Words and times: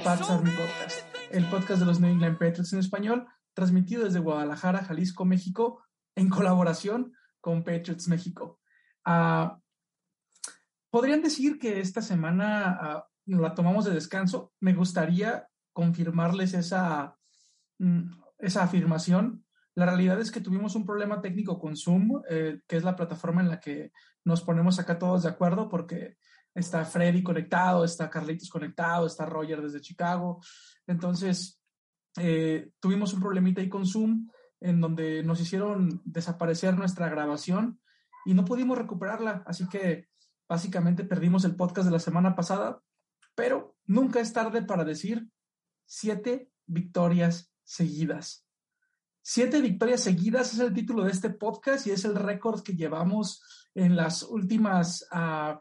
16 0.00 0.04
de 0.04 0.04
Pats 0.04 0.30
Army 0.30 0.50
Podcast, 0.50 1.00
el 1.30 1.44
podcast 1.50 1.80
de 1.80 1.86
los 1.86 2.00
New 2.00 2.10
England 2.10 2.38
Patriots 2.38 2.72
en 2.72 2.78
español, 2.78 3.26
transmitido 3.54 4.04
desde 4.04 4.18
Guadalajara, 4.18 4.84
Jalisco, 4.84 5.24
México, 5.24 5.84
en 6.14 6.28
colaboración 6.28 7.12
con 7.40 7.62
Patriots 7.64 8.08
México. 8.08 8.60
Ah, 9.04 9.58
Podrían 10.90 11.22
decir 11.22 11.58
que 11.58 11.80
esta 11.80 12.02
semana 12.02 12.78
ah, 12.80 13.08
la 13.26 13.54
tomamos 13.54 13.84
de 13.84 13.92
descanso. 13.92 14.52
Me 14.60 14.74
gustaría 14.74 15.46
confirmarles 15.72 16.54
esa, 16.54 17.16
mm, 17.78 18.10
esa 18.38 18.64
afirmación. 18.64 19.44
La 19.74 19.86
realidad 19.86 20.20
es 20.20 20.32
que 20.32 20.40
tuvimos 20.40 20.74
un 20.74 20.84
problema 20.84 21.20
técnico 21.20 21.60
con 21.60 21.76
Zoom, 21.76 22.22
eh, 22.28 22.60
que 22.66 22.76
es 22.76 22.82
la 22.82 22.96
plataforma 22.96 23.40
en 23.40 23.48
la 23.48 23.60
que 23.60 23.92
nos 24.24 24.42
ponemos 24.42 24.78
acá 24.78 24.98
todos 24.98 25.22
de 25.22 25.28
acuerdo, 25.28 25.68
porque 25.68 26.16
está 26.54 26.84
Freddy 26.84 27.22
conectado, 27.22 27.84
está 27.84 28.10
Carlitos 28.10 28.50
conectado, 28.50 29.06
está 29.06 29.26
Roger 29.26 29.62
desde 29.62 29.80
Chicago. 29.80 30.40
Entonces, 30.86 31.60
eh, 32.18 32.70
tuvimos 32.80 33.12
un 33.12 33.20
problemita 33.20 33.60
ahí 33.60 33.68
con 33.68 33.86
Zoom, 33.86 34.28
en 34.60 34.80
donde 34.80 35.22
nos 35.22 35.40
hicieron 35.40 36.02
desaparecer 36.04 36.76
nuestra 36.76 37.08
grabación 37.08 37.80
y 38.24 38.34
no 38.34 38.44
pudimos 38.44 38.76
recuperarla. 38.76 39.42
Así 39.46 39.68
que 39.68 40.08
básicamente 40.48 41.04
perdimos 41.04 41.44
el 41.44 41.56
podcast 41.56 41.86
de 41.86 41.92
la 41.92 42.00
semana 42.00 42.34
pasada, 42.34 42.82
pero 43.34 43.76
nunca 43.86 44.20
es 44.20 44.32
tarde 44.32 44.62
para 44.62 44.84
decir 44.84 45.28
siete 45.86 46.50
victorias 46.66 47.52
seguidas. 47.64 48.46
Siete 49.22 49.60
victorias 49.60 50.00
seguidas 50.00 50.52
es 50.54 50.60
el 50.60 50.72
título 50.72 51.04
de 51.04 51.12
este 51.12 51.30
podcast 51.30 51.86
y 51.86 51.90
es 51.90 52.04
el 52.04 52.16
récord 52.16 52.62
que 52.62 52.74
llevamos 52.74 53.42
en 53.74 53.94
las 53.94 54.22
últimas, 54.22 55.06
uh, 55.12 55.58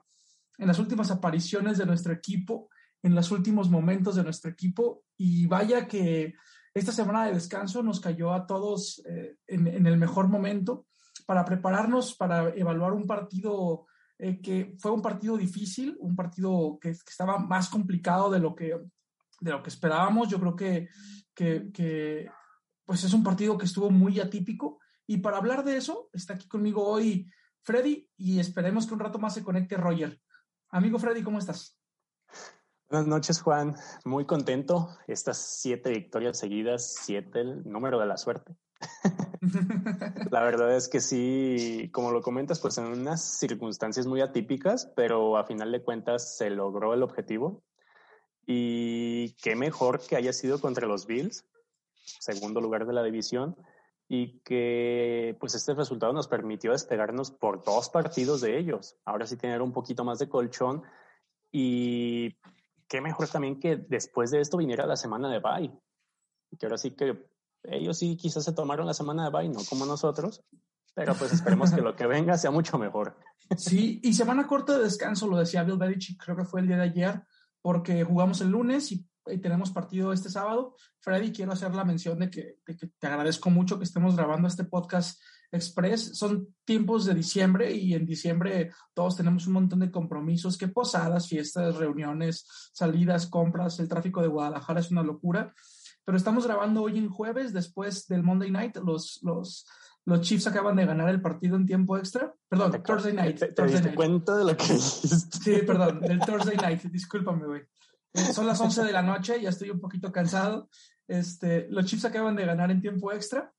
en 0.60 0.68
las 0.68 0.78
últimas 0.78 1.10
apariciones 1.10 1.78
de 1.78 1.86
nuestro 1.86 2.14
equipo, 2.14 2.70
en 3.02 3.16
los 3.16 3.32
últimos 3.32 3.70
momentos 3.70 4.16
de 4.16 4.24
nuestro 4.24 4.52
equipo. 4.52 5.04
Y 5.18 5.48
vaya 5.48 5.88
que 5.88 6.36
esta 6.74 6.92
semana 6.92 7.26
de 7.26 7.34
descanso 7.34 7.82
nos 7.82 8.00
cayó 8.00 8.34
a 8.34 8.46
todos 8.46 9.02
eh, 9.10 9.38
en, 9.48 9.66
en, 9.68 9.88
el 9.88 9.98
mejor 9.98 10.28
momento 10.28 10.86
para 11.26 11.46
prepararnos 11.46 12.16
para 12.16 12.50
evaluar 12.50 12.94
un 12.94 13.08
partido 13.08 13.86
eh, 14.18 14.42
que 14.42 14.76
fue 14.80 14.92
un 14.92 15.02
partido 15.02 15.38
difícil, 15.38 15.96
un 16.00 16.16
partido 16.16 16.78
que, 16.82 16.92
que, 16.92 17.10
estaba 17.10 17.40
más 17.40 17.70
complicado 17.70 18.30
de 18.30 18.40
lo 18.40 18.54
que, 18.54 18.78
de 19.40 19.52
lo 19.52 19.64
que 19.64 19.70
esperábamos. 19.70 20.28
Yo 20.28 20.40
creo 20.40 20.56
que, 20.56 20.90
que, 21.34 21.72
que 21.72 22.30
pues 22.86 23.04
es 23.06 23.14
un 23.14 23.24
partido 23.24 23.58
que 23.58 23.66
estuvo 23.66 23.90
muy 23.90 24.20
atípico. 24.20 24.80
Y 25.08 25.18
para 25.18 25.38
hablar 25.38 25.64
de 25.64 25.78
eso, 25.78 26.10
está 26.12 26.34
aquí 26.34 26.50
conmigo 26.50 26.86
hoy 26.86 27.32
Freddy 27.62 28.10
y 28.18 28.40
esperemos 28.40 28.86
que 28.86 28.94
un 28.94 29.00
rato 29.00 29.20
más 29.20 29.34
se 29.34 29.44
conecte 29.44 29.78
Roger. 29.78 30.20
Amigo 30.72 31.00
Freddy, 31.00 31.24
¿cómo 31.24 31.40
estás? 31.40 31.76
Buenas 32.90 33.08
noches, 33.08 33.42
Juan. 33.42 33.76
Muy 34.06 34.26
contento. 34.26 34.90
Estas 35.08 35.38
siete 35.38 35.90
victorias 35.90 36.38
seguidas, 36.38 36.96
siete, 37.02 37.42
el 37.42 37.64
número 37.64 38.00
de 38.00 38.06
la 38.06 38.18
suerte. 38.18 38.56
la 40.32 40.44
verdad 40.44 40.76
es 40.76 40.88
que 40.88 41.00
sí, 41.00 41.90
como 41.92 42.12
lo 42.12 42.22
comentas, 42.22 42.60
pues 42.60 42.78
en 42.78 42.86
unas 42.86 43.40
circunstancias 43.40 44.06
muy 44.06 44.22
atípicas, 44.22 44.92
pero 44.96 45.38
a 45.38 45.44
final 45.44 45.72
de 45.72 45.84
cuentas 45.84 46.38
se 46.38 46.52
logró 46.52 46.94
el 46.94 47.02
objetivo. 47.02 47.64
Y 48.46 49.34
qué 49.42 49.56
mejor 49.56 50.00
que 50.06 50.18
haya 50.18 50.34
sido 50.34 50.62
contra 50.62 50.88
los 50.88 51.08
Bills, 51.08 51.46
segundo 52.20 52.62
lugar 52.62 52.86
de 52.86 52.94
la 52.94 53.02
división, 53.02 53.56
y 54.12 54.40
que 54.40 55.38
pues 55.40 55.54
este 55.54 55.76
resultado 55.76 56.12
nos 56.14 56.28
permitió 56.28 56.72
despegarnos 56.72 57.30
por 57.30 57.64
dos 57.64 57.90
partidos 57.90 58.42
de 58.42 58.58
ellos. 58.58 58.98
Ahora 59.06 59.28
sí 59.28 59.38
tener 59.38 59.62
un 59.62 59.72
poquito 59.72 60.04
más 60.04 60.18
de 60.18 60.28
colchón 60.28 60.82
y 61.52 62.36
qué 62.88 63.02
mejor 63.02 63.28
también 63.28 63.60
que 63.60 63.78
después 63.78 64.32
de 64.32 64.42
esto 64.42 64.58
viniera 64.58 64.88
la 64.88 64.96
semana 64.96 65.30
de 65.30 65.40
bye. 65.40 65.72
Que 66.58 66.66
ahora 66.66 66.80
sí 66.80 66.92
que 66.92 67.24
ellos 67.64 68.00
sí 68.00 68.18
quizás 68.18 68.44
se 68.44 68.54
tomaron 68.54 68.88
la 68.88 68.96
semana 68.96 69.26
de 69.26 69.30
bye, 69.30 69.48
no 69.48 69.60
como 69.70 69.86
nosotros, 69.86 70.44
pero 70.96 71.14
pues 71.14 71.32
esperemos 71.32 71.72
que 71.72 71.82
lo 71.82 71.96
que 71.96 72.08
venga 72.08 72.36
sea 72.38 72.52
mucho 72.52 72.78
mejor. 72.78 73.16
Sí, 73.58 74.00
y 74.04 74.14
semana 74.14 74.46
corta 74.46 74.78
de 74.78 74.84
descanso, 74.84 75.26
lo 75.26 75.36
decía 75.36 75.64
Bill 75.64 75.80
Belichick, 75.80 76.24
creo 76.24 76.38
que 76.38 76.46
fue 76.46 76.62
el 76.62 76.68
día 76.68 76.78
de 76.78 76.84
ayer, 76.84 77.24
porque 77.64 78.04
jugamos 78.04 78.42
el 78.42 78.50
lunes 78.50 78.92
y, 78.92 79.10
tenemos 79.42 79.72
partido 79.72 80.12
este 80.12 80.30
sábado. 80.30 80.76
Freddy, 81.00 81.32
quiero 81.32 81.52
hacer 81.52 81.74
la 81.76 81.86
mención 81.86 82.20
de 82.20 82.30
que, 82.30 82.58
de 82.66 82.76
que 82.76 82.88
te 82.88 83.08
agradezco 83.08 83.50
mucho 83.50 83.78
que 83.78 83.84
estemos 83.84 84.16
grabando 84.16 84.48
este 84.48 84.64
podcast 84.64 85.22
Express. 85.52 86.18
Son 86.18 86.48
tiempos 86.66 87.06
de 87.06 87.14
diciembre 87.14 87.72
y 87.72 87.94
en 87.94 88.06
diciembre 88.06 88.72
todos 88.94 89.16
tenemos 89.16 89.48
un 89.48 89.54
montón 89.54 89.80
de 89.80 89.92
compromisos, 89.92 90.58
que 90.58 90.68
posadas, 90.68 91.28
fiestas, 91.28 91.76
reuniones, 91.76 92.46
salidas, 92.74 93.28
compras, 93.28 93.80
el 93.80 93.88
tráfico 93.88 94.22
de 94.22 94.28
Guadalajara 94.28 94.80
es 94.80 94.92
una 94.92 95.04
locura. 95.04 95.54
Pero 96.06 96.18
estamos 96.18 96.46
grabando 96.46 96.84
hoy 96.84 96.98
en 96.98 97.10
jueves, 97.10 97.54
después 97.54 98.08
del 98.08 98.24
Monday 98.24 98.50
Night. 98.50 98.78
Los, 98.78 99.20
los, 99.22 99.68
los 100.06 100.22
Chiefs 100.22 100.48
acaban 100.48 100.76
de 100.76 100.86
ganar 100.86 101.10
el 101.10 101.22
partido 101.22 101.56
en 101.56 101.66
tiempo 101.66 101.98
extra. 101.98 102.34
Perdón, 102.48 102.82
Thursday 102.84 103.14
Night. 103.14 103.38
¿Te, 103.38 103.48
te 103.48 103.54
Thursday 103.54 103.74
diste 103.74 103.88
night. 103.90 103.96
cuenta 103.96 104.38
de 104.38 104.44
lo 104.46 104.58
que 104.58 104.74
dijiste? 104.74 105.38
Sí, 105.44 105.62
perdón, 105.66 106.00
del 106.02 106.20
Thursday 106.20 106.58
Night. 106.58 106.82
Discúlpame, 106.84 107.46
güey. 107.46 107.62
Son 108.14 108.48
las 108.48 108.60
11 108.60 108.84
de 108.84 108.92
la 108.92 109.02
noche, 109.02 109.42
ya 109.42 109.50
estoy 109.50 109.70
un 109.70 109.80
poquito 109.80 110.12
cansado. 110.12 110.70
Este, 111.08 111.68
los 111.70 111.86
Chiefs 111.86 112.06
acaban 112.06 112.36
de 112.36 112.46
ganar 112.46 112.72
en 112.72 112.82
tiempo 112.82 113.12
extra. 113.12 113.54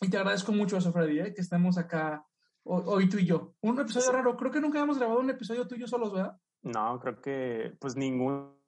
Y 0.00 0.08
te 0.08 0.16
agradezco 0.16 0.52
mucho 0.52 0.76
eso, 0.76 0.92
Freddy, 0.92 1.20
¿eh? 1.20 1.34
que 1.34 1.40
estemos 1.40 1.78
acá 1.78 2.26
hoy 2.64 3.08
tú 3.08 3.18
y 3.18 3.26
yo. 3.26 3.54
Un 3.60 3.78
episodio 3.78 4.06
sí. 4.06 4.12
raro. 4.12 4.36
Creo 4.36 4.50
que 4.50 4.60
nunca 4.60 4.78
habíamos 4.78 4.98
grabado 4.98 5.20
un 5.20 5.30
episodio 5.30 5.66
tú 5.66 5.74
y 5.74 5.80
yo 5.80 5.86
solos, 5.86 6.12
¿verdad? 6.12 6.38
No, 6.62 6.98
creo 6.98 7.20
que 7.20 7.76
pues 7.78 7.94
ninguno 7.94 8.58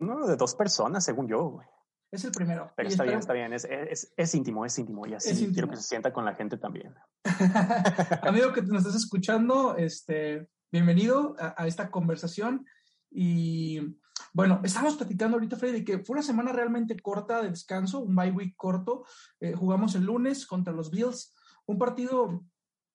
uno 0.00 0.26
de 0.26 0.36
dos 0.36 0.54
personas, 0.54 1.04
según 1.04 1.28
yo, 1.28 1.44
güey. 1.44 1.66
Es 2.10 2.24
el 2.24 2.32
primero. 2.32 2.70
Pero 2.76 2.88
está 2.88 3.04
bien, 3.04 3.18
está 3.18 3.32
bien. 3.32 3.52
Es, 3.52 3.64
es, 3.64 4.12
es, 4.16 4.34
íntimo, 4.34 4.64
es 4.64 4.78
íntimo. 4.78 5.06
Y 5.06 5.14
así 5.14 5.30
íntimo. 5.30 5.52
quiero 5.52 5.68
que 5.68 5.76
se 5.76 5.82
sienta 5.82 6.12
con 6.12 6.24
la 6.24 6.34
gente 6.34 6.56
también. 6.56 6.94
Amigo 8.22 8.52
que 8.52 8.62
nos 8.62 8.86
estás 8.86 8.94
escuchando, 8.94 9.76
este, 9.76 10.48
bienvenido 10.70 11.34
a, 11.38 11.60
a, 11.60 11.66
esta 11.66 11.90
conversación. 11.90 12.66
Y 13.10 13.98
bueno, 14.32 14.60
estamos 14.64 14.96
platicando 14.96 15.36
ahorita, 15.36 15.56
Freddy, 15.56 15.84
que 15.84 15.98
fue 15.98 16.14
una 16.14 16.22
semana 16.22 16.52
realmente 16.52 16.98
corta 16.98 17.42
de 17.42 17.50
descanso, 17.50 18.00
un 18.00 18.14
bye 18.14 18.30
week 18.30 18.54
corto. 18.56 19.04
Eh, 19.40 19.54
jugamos 19.54 19.94
el 19.94 20.04
lunes 20.04 20.46
contra 20.46 20.72
los 20.72 20.90
Bills, 20.90 21.34
un 21.66 21.78
partido 21.78 22.44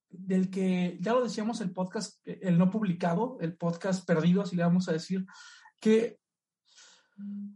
del 0.09 0.49
que 0.49 0.97
ya 1.01 1.13
lo 1.13 1.23
decíamos 1.23 1.61
el 1.61 1.71
podcast, 1.71 2.19
el 2.25 2.57
no 2.57 2.69
publicado, 2.69 3.37
el 3.41 3.55
podcast 3.55 4.05
perdido, 4.05 4.41
así 4.41 4.55
le 4.55 4.63
vamos 4.63 4.89
a 4.89 4.93
decir, 4.93 5.25
que 5.79 6.19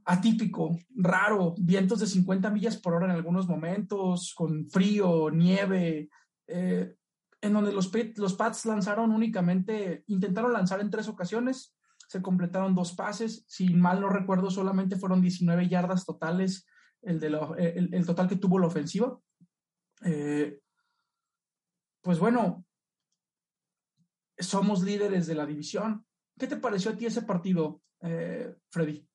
atípico, 0.05 0.77
raro, 0.95 1.55
vientos 1.57 1.99
de 1.99 2.07
50 2.07 2.49
millas 2.51 2.77
por 2.77 2.93
hora 2.93 3.05
en 3.05 3.11
algunos 3.11 3.47
momentos, 3.47 4.33
con 4.35 4.69
frío, 4.69 5.29
nieve, 5.31 6.09
eh, 6.47 6.95
en 7.41 7.53
donde 7.53 7.71
los, 7.71 7.91
los 8.17 8.33
Pats 8.33 8.65
lanzaron 8.65 9.11
únicamente, 9.11 10.03
intentaron 10.07 10.53
lanzar 10.53 10.81
en 10.81 10.89
tres 10.89 11.07
ocasiones, 11.07 11.75
se 12.07 12.21
completaron 12.21 12.75
dos 12.75 12.93
pases, 12.93 13.45
si 13.47 13.73
mal 13.73 14.01
no 14.01 14.09
recuerdo 14.09 14.49
solamente 14.49 14.95
fueron 14.95 15.21
19 15.21 15.67
yardas 15.67 16.05
totales 16.05 16.65
el, 17.01 17.19
de 17.19 17.29
lo, 17.29 17.55
el, 17.55 17.93
el 17.93 18.05
total 18.05 18.27
que 18.27 18.35
tuvo 18.35 18.59
la 18.59 18.67
ofensiva. 18.67 19.17
Eh, 20.05 20.59
pues 22.01 22.19
bueno, 22.19 22.65
somos 24.37 24.81
líderes 24.83 25.27
de 25.27 25.35
la 25.35 25.45
división. 25.45 26.05
¿Qué 26.37 26.47
te 26.47 26.57
pareció 26.57 26.91
a 26.91 26.95
ti 26.95 27.05
ese 27.05 27.21
partido, 27.21 27.81
eh, 28.01 28.55
Freddy? 28.69 29.07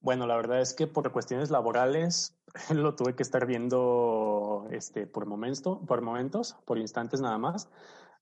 Bueno, 0.00 0.26
la 0.26 0.36
verdad 0.36 0.60
es 0.60 0.74
que 0.74 0.86
por 0.86 1.10
cuestiones 1.12 1.50
laborales 1.50 2.38
lo 2.74 2.94
tuve 2.94 3.14
que 3.14 3.22
estar 3.22 3.46
viendo 3.46 4.66
este, 4.70 5.06
por, 5.06 5.26
momento, 5.26 5.84
por 5.86 6.02
momentos, 6.02 6.56
por 6.64 6.78
instantes 6.78 7.20
nada 7.20 7.38
más, 7.38 7.70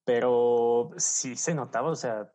pero 0.05 0.91
sí 0.97 1.37
se 1.37 1.55
notaba, 1.55 1.91
o 1.91 1.97
sea, 1.97 2.33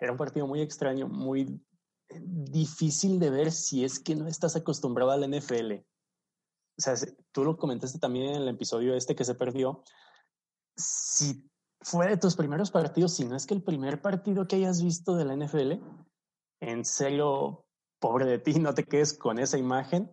era 0.00 0.12
un 0.12 0.18
partido 0.18 0.46
muy 0.46 0.60
extraño, 0.60 1.08
muy 1.08 1.60
difícil 2.08 3.18
de 3.18 3.30
ver 3.30 3.52
si 3.52 3.84
es 3.84 3.98
que 3.98 4.14
no 4.14 4.28
estás 4.28 4.56
acostumbrado 4.56 5.10
al 5.10 5.28
NFL. 5.28 5.72
O 5.72 6.82
sea, 6.82 6.94
tú 7.32 7.44
lo 7.44 7.56
comentaste 7.56 7.98
también 7.98 8.34
en 8.34 8.42
el 8.42 8.48
episodio 8.48 8.94
este 8.94 9.14
que 9.14 9.24
se 9.24 9.34
perdió. 9.34 9.82
Si 10.76 11.48
fue 11.80 12.08
de 12.08 12.16
tus 12.16 12.36
primeros 12.36 12.70
partidos, 12.70 13.14
si 13.14 13.24
no 13.24 13.36
es 13.36 13.46
que 13.46 13.54
el 13.54 13.62
primer 13.62 14.02
partido 14.02 14.46
que 14.46 14.56
hayas 14.56 14.82
visto 14.82 15.16
de 15.16 15.24
la 15.24 15.36
NFL, 15.36 15.72
en 16.60 16.84
serio, 16.84 17.66
pobre 17.98 18.26
de 18.26 18.38
ti, 18.38 18.58
no 18.58 18.74
te 18.74 18.84
quedes 18.84 19.14
con 19.14 19.38
esa 19.38 19.58
imagen 19.58 20.10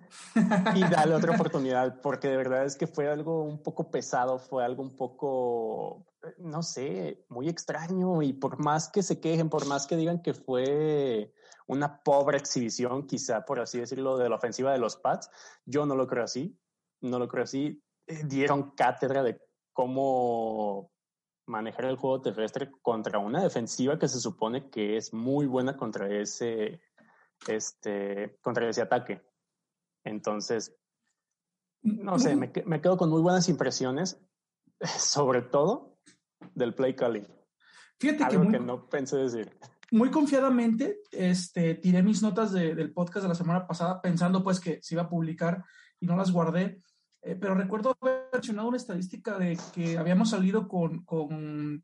y 0.75 0.81
dale 0.81 1.15
otra 1.15 1.35
oportunidad, 1.35 1.99
porque 2.01 2.29
de 2.29 2.37
verdad 2.37 2.65
es 2.65 2.77
que 2.77 2.87
fue 2.87 3.09
algo 3.09 3.43
un 3.43 3.61
poco 3.61 3.91
pesado, 3.91 4.39
fue 4.39 4.63
algo 4.63 4.83
un 4.83 4.95
poco, 4.95 6.05
no 6.37 6.63
sé, 6.63 7.25
muy 7.29 7.49
extraño 7.49 8.21
y 8.21 8.33
por 8.33 8.59
más 8.59 8.89
que 8.89 9.03
se 9.03 9.19
quejen, 9.19 9.49
por 9.49 9.67
más 9.67 9.87
que 9.87 9.95
digan 9.95 10.21
que 10.21 10.33
fue 10.33 11.33
una 11.67 12.01
pobre 12.01 12.37
exhibición, 12.37 13.07
quizá 13.07 13.45
por 13.45 13.59
así 13.59 13.79
decirlo, 13.79 14.17
de 14.17 14.29
la 14.29 14.35
ofensiva 14.35 14.71
de 14.71 14.79
los 14.79 14.95
Pats, 14.95 15.29
yo 15.65 15.85
no 15.85 15.95
lo 15.95 16.07
creo 16.07 16.23
así, 16.23 16.57
no 17.01 17.19
lo 17.19 17.27
creo 17.27 17.43
así, 17.43 17.83
dieron 18.25 18.71
cátedra 18.71 19.23
de 19.23 19.41
cómo 19.73 20.91
manejar 21.45 21.85
el 21.85 21.97
juego 21.97 22.21
terrestre 22.21 22.71
contra 22.81 23.19
una 23.19 23.43
defensiva 23.43 23.99
que 23.99 24.07
se 24.07 24.19
supone 24.19 24.69
que 24.69 24.97
es 24.97 25.13
muy 25.13 25.45
buena 25.45 25.75
contra 25.75 26.09
ese, 26.09 26.81
este, 27.47 28.37
contra 28.41 28.69
ese 28.69 28.81
ataque. 28.81 29.21
Entonces, 30.05 30.75
no 31.81 32.17
sé, 32.17 32.35
me, 32.37 32.51
me 32.65 32.81
quedo 32.81 32.95
con 32.95 33.09
muy 33.09 33.21
buenas 33.21 33.49
impresiones, 33.49 34.21
sobre 34.99 35.41
todo 35.41 35.92
del 36.53 36.73
play 36.73 36.95
calling. 36.95 37.27
Fíjate 37.99 38.23
Algo 38.23 38.51
que, 38.51 38.59
no 38.59 38.89
pensé 38.89 39.17
decir. 39.17 39.49
Muy 39.91 40.09
confiadamente, 40.09 41.01
este, 41.11 41.75
tiré 41.75 42.01
mis 42.01 42.21
notas 42.21 42.51
del 42.51 42.91
podcast 42.93 43.23
de 43.23 43.29
la 43.29 43.35
semana 43.35 43.67
pasada 43.67 44.01
pensando 44.01 44.43
pues 44.43 44.59
que 44.59 44.79
se 44.81 44.95
iba 44.95 45.03
a 45.03 45.09
publicar 45.09 45.63
y 45.99 46.05
no 46.05 46.17
las 46.17 46.31
guardé. 46.31 46.81
Eh, 47.21 47.37
pero 47.39 47.55
recuerdo 47.55 47.95
haber 48.01 48.27
mencionado 48.33 48.67
una 48.67 48.77
estadística 48.77 49.37
de 49.37 49.57
que 49.73 49.97
habíamos 49.97 50.31
salido 50.31 50.67
con, 50.67 51.05
con, 51.05 51.83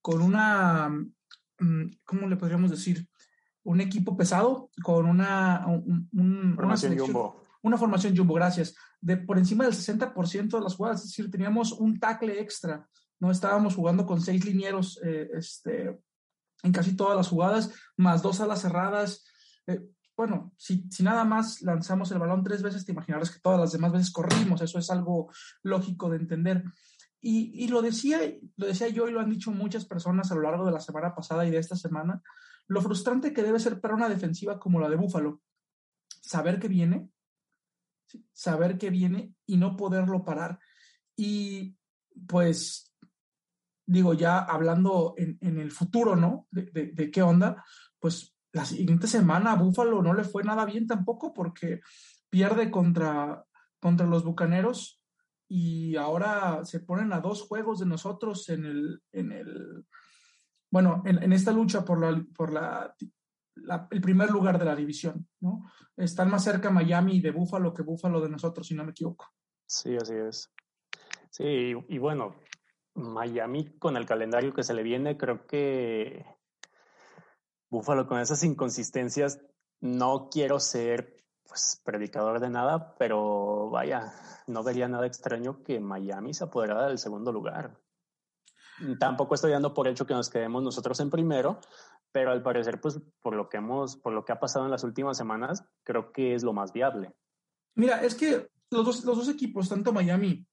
con 0.00 0.20
una, 0.20 0.88
mm, 0.88 1.84
¿cómo 2.04 2.26
le 2.26 2.36
podríamos 2.36 2.70
decir? 2.70 3.08
Un 3.62 3.80
equipo 3.80 4.16
pesado 4.16 4.70
con 4.82 5.06
una, 5.06 5.64
formación 6.56 6.98
jumbo. 6.98 7.44
Una 7.62 7.78
formación 7.78 8.16
jumbo, 8.16 8.34
gracias. 8.34 8.74
De 9.00 9.16
por 9.16 9.38
encima 9.38 9.64
del 9.64 9.74
60% 9.74 10.58
de 10.58 10.60
las 10.60 10.74
jugadas, 10.74 11.02
es 11.02 11.10
decir, 11.10 11.30
teníamos 11.30 11.70
un 11.72 12.00
tackle 12.00 12.40
extra. 12.40 12.88
No 13.22 13.30
estábamos 13.30 13.76
jugando 13.76 14.04
con 14.04 14.20
seis 14.20 14.44
linieros 14.44 15.00
eh, 15.04 15.30
este, 15.34 15.96
en 16.64 16.72
casi 16.72 16.96
todas 16.96 17.16
las 17.16 17.28
jugadas, 17.28 17.72
más 17.96 18.20
dos 18.20 18.40
alas 18.40 18.62
cerradas. 18.62 19.24
Eh, 19.68 19.80
bueno, 20.16 20.52
si, 20.56 20.88
si, 20.90 21.04
nada 21.04 21.24
más 21.24 21.62
lanzamos 21.62 22.10
el 22.10 22.18
balón 22.18 22.42
tres 22.42 22.62
veces, 22.62 22.84
te 22.84 22.90
imaginarás 22.90 23.30
que 23.30 23.38
todas 23.38 23.60
las 23.60 23.70
demás 23.70 23.92
veces 23.92 24.10
corrimos, 24.10 24.60
eso 24.60 24.76
es 24.76 24.90
algo 24.90 25.30
lógico 25.62 26.10
de 26.10 26.16
entender. 26.16 26.64
Y, 27.20 27.52
y, 27.64 27.68
lo, 27.68 27.80
decía, 27.80 28.18
lo 28.56 28.66
decía 28.66 28.88
yo 28.88 29.06
y 29.06 29.12
lo 29.12 29.20
han 29.20 29.30
dicho 29.30 29.52
muchas 29.52 29.84
personas 29.84 30.32
a 30.32 30.34
lo 30.34 30.42
largo 30.42 30.66
de 30.66 30.72
la 30.72 30.80
semana 30.80 31.14
pasada 31.14 31.46
y 31.46 31.52
de 31.52 31.58
esta 31.58 31.76
semana, 31.76 32.20
lo 32.66 32.82
frustrante 32.82 33.32
que 33.32 33.44
debe 33.44 33.60
ser 33.60 33.80
para 33.80 33.94
una 33.94 34.08
defensiva 34.08 34.58
como 34.58 34.80
la 34.80 34.88
de 34.88 34.96
Búfalo, 34.96 35.40
saber 36.08 36.58
que 36.58 36.66
viene, 36.66 37.08
saber 38.32 38.78
que 38.78 38.90
viene 38.90 39.32
y 39.46 39.58
no 39.58 39.76
poderlo 39.76 40.24
parar. 40.24 40.58
Y 41.14 41.76
pues, 42.26 42.91
digo, 43.86 44.14
ya 44.14 44.38
hablando 44.38 45.14
en, 45.16 45.38
en 45.40 45.58
el 45.58 45.70
futuro, 45.70 46.16
¿no? 46.16 46.46
De, 46.50 47.10
qué 47.10 47.22
onda, 47.22 47.64
pues 47.98 48.34
la 48.52 48.64
siguiente 48.64 49.06
semana 49.06 49.52
a 49.52 49.56
Búfalo 49.56 50.02
no 50.02 50.14
le 50.14 50.24
fue 50.24 50.44
nada 50.44 50.64
bien 50.64 50.86
tampoco 50.86 51.32
porque 51.32 51.80
pierde 52.30 52.70
contra, 52.70 53.44
contra 53.80 54.06
los 54.06 54.24
Bucaneros 54.24 55.00
y 55.48 55.96
ahora 55.96 56.64
se 56.64 56.80
ponen 56.80 57.12
a 57.12 57.20
dos 57.20 57.42
juegos 57.42 57.80
de 57.80 57.86
nosotros 57.86 58.48
en 58.48 58.64
el, 58.64 59.02
en 59.12 59.32
el 59.32 59.86
bueno, 60.70 61.02
en, 61.04 61.32
esta 61.34 61.52
lucha 61.52 61.84
por, 61.84 62.00
la, 62.00 62.24
por 62.34 62.50
la, 62.50 62.96
el 63.90 64.00
primer 64.00 64.30
lugar 64.30 64.58
de 64.58 64.64
la 64.64 64.74
división, 64.74 65.28
¿no? 65.40 65.70
Están 65.98 66.30
más 66.30 66.44
cerca 66.44 66.70
Miami 66.70 67.20
de 67.20 67.30
Búfalo 67.30 67.74
que 67.74 67.82
Búfalo 67.82 68.22
de 68.22 68.30
nosotros, 68.30 68.66
si 68.66 68.74
no 68.74 68.82
me 68.82 68.92
equivoco. 68.92 69.28
Sí, 69.66 69.94
así 69.96 70.14
es. 70.14 70.50
Sí, 71.30 71.74
y 71.88 71.98
bueno, 71.98 72.36
Miami 72.94 73.78
con 73.78 73.96
el 73.96 74.06
calendario 74.06 74.54
que 74.54 74.62
se 74.62 74.74
le 74.74 74.82
viene, 74.82 75.16
creo 75.16 75.46
que 75.46 76.24
Búfalo 77.72 78.06
con 78.06 78.20
esas 78.20 78.44
inconsistencias, 78.44 79.40
no 79.80 80.28
quiero 80.30 80.60
ser 80.60 81.24
pues 81.48 81.80
predicador 81.82 82.38
de 82.38 82.50
nada, 82.50 82.94
pero 82.98 83.70
vaya, 83.70 84.12
no 84.46 84.62
vería 84.62 84.88
nada 84.88 85.06
extraño 85.06 85.62
que 85.64 85.80
Miami 85.80 86.34
se 86.34 86.44
apoderara 86.44 86.88
del 86.88 86.98
segundo 86.98 87.32
lugar. 87.32 87.78
Tampoco 89.00 89.34
estoy 89.34 89.52
dando 89.52 89.72
por 89.72 89.88
hecho 89.88 90.06
que 90.06 90.12
nos 90.12 90.28
quedemos 90.28 90.62
nosotros 90.62 91.00
en 91.00 91.08
primero, 91.08 91.60
pero 92.12 92.30
al 92.30 92.42
parecer, 92.42 92.78
pues 92.78 93.00
por 93.22 93.34
lo 93.34 93.48
que 93.48 93.56
hemos, 93.56 93.96
por 93.96 94.12
lo 94.12 94.26
que 94.26 94.32
ha 94.32 94.38
pasado 94.38 94.66
en 94.66 94.70
las 94.70 94.84
últimas 94.84 95.16
semanas, 95.16 95.64
creo 95.82 96.12
que 96.12 96.34
es 96.34 96.42
lo 96.42 96.52
más 96.52 96.74
viable. 96.74 97.14
Mira, 97.74 98.02
es 98.02 98.14
que 98.14 98.50
los 98.72 98.84
dos, 98.84 99.04
los 99.04 99.18
dos 99.18 99.28
equipos, 99.28 99.68
tanto 99.68 99.92
Miami, 99.92 100.46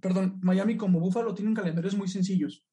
perdón, 0.00 0.38
Miami 0.42 0.76
como 0.76 1.00
Búfalo, 1.00 1.34
tienen 1.34 1.54
calendarios 1.54 1.96
muy 1.96 2.08
sencillos. 2.08 2.64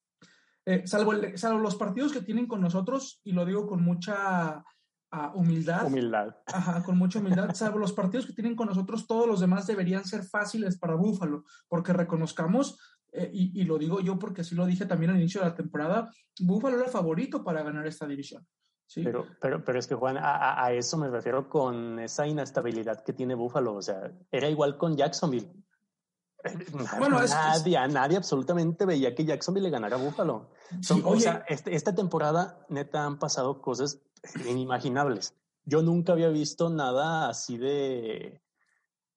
Eh, 0.65 0.83
salvo, 0.85 1.13
salvo, 1.35 1.59
los 1.59 1.75
partidos 1.75 2.11
que 2.11 2.21
tienen 2.21 2.47
con 2.47 2.61
nosotros, 2.61 3.21
y 3.23 3.33
lo 3.33 3.45
digo 3.45 3.67
con 3.67 3.83
mucha 3.83 4.63
ah, 5.11 5.31
humildad. 5.35 5.85
Humildad. 5.85 6.35
Ajá, 6.47 6.83
con 6.83 6.97
mucha 6.97 7.19
humildad. 7.19 7.49
salvo 7.53 7.77
los 7.79 7.93
partidos 7.93 8.25
que 8.25 8.33
tienen 8.33 8.55
con 8.55 8.67
nosotros, 8.67 9.05
todos 9.07 9.27
los 9.27 9.39
demás 9.39 9.67
deberían 9.67 10.05
ser 10.05 10.23
fáciles 10.23 10.77
para 10.77 10.95
Búfalo, 10.95 11.43
porque 11.67 11.93
reconozcamos, 11.93 12.79
eh, 13.11 13.29
y, 13.31 13.61
y, 13.61 13.63
lo 13.65 13.77
digo 13.77 14.01
yo 14.01 14.17
porque 14.17 14.41
así 14.41 14.55
lo 14.55 14.65
dije 14.65 14.85
también 14.85 15.11
al 15.11 15.19
inicio 15.19 15.41
de 15.41 15.47
la 15.47 15.55
temporada, 15.55 16.11
Búfalo 16.39 16.75
era 16.77 16.85
el 16.85 16.91
favorito 16.91 17.43
para 17.43 17.63
ganar 17.63 17.85
esta 17.85 18.07
división. 18.07 18.45
¿Sí? 18.85 19.03
Pero, 19.03 19.25
pero, 19.39 19.63
pero 19.63 19.79
es 19.79 19.87
que 19.87 19.95
Juan, 19.95 20.17
a, 20.17 20.63
a 20.63 20.73
eso 20.73 20.97
me 20.97 21.09
refiero 21.09 21.49
con 21.49 21.99
esa 21.99 22.27
inestabilidad 22.27 23.03
que 23.03 23.13
tiene 23.13 23.35
Búfalo. 23.35 23.75
O 23.75 23.81
sea, 23.81 24.11
era 24.31 24.49
igual 24.49 24.77
con 24.77 24.95
Jacksonville. 24.95 25.51
Bueno, 26.99 27.19
nadie, 27.21 27.87
nadie 27.87 28.17
absolutamente 28.17 28.85
veía 28.85 29.15
que 29.15 29.25
Jacksonville 29.25 29.65
le 29.65 29.71
ganara 29.71 29.95
a 29.95 29.99
Buffalo. 29.99 30.51
o 31.03 31.19
sea, 31.19 31.43
este, 31.47 31.75
esta 31.75 31.95
temporada, 31.95 32.65
neta, 32.69 33.05
han 33.05 33.19
pasado 33.19 33.61
cosas 33.61 33.99
inimaginables. 34.47 35.35
Yo 35.63 35.81
nunca 35.81 36.13
había 36.13 36.29
visto 36.29 36.69
nada 36.69 37.27
así 37.27 37.57
de, 37.57 38.41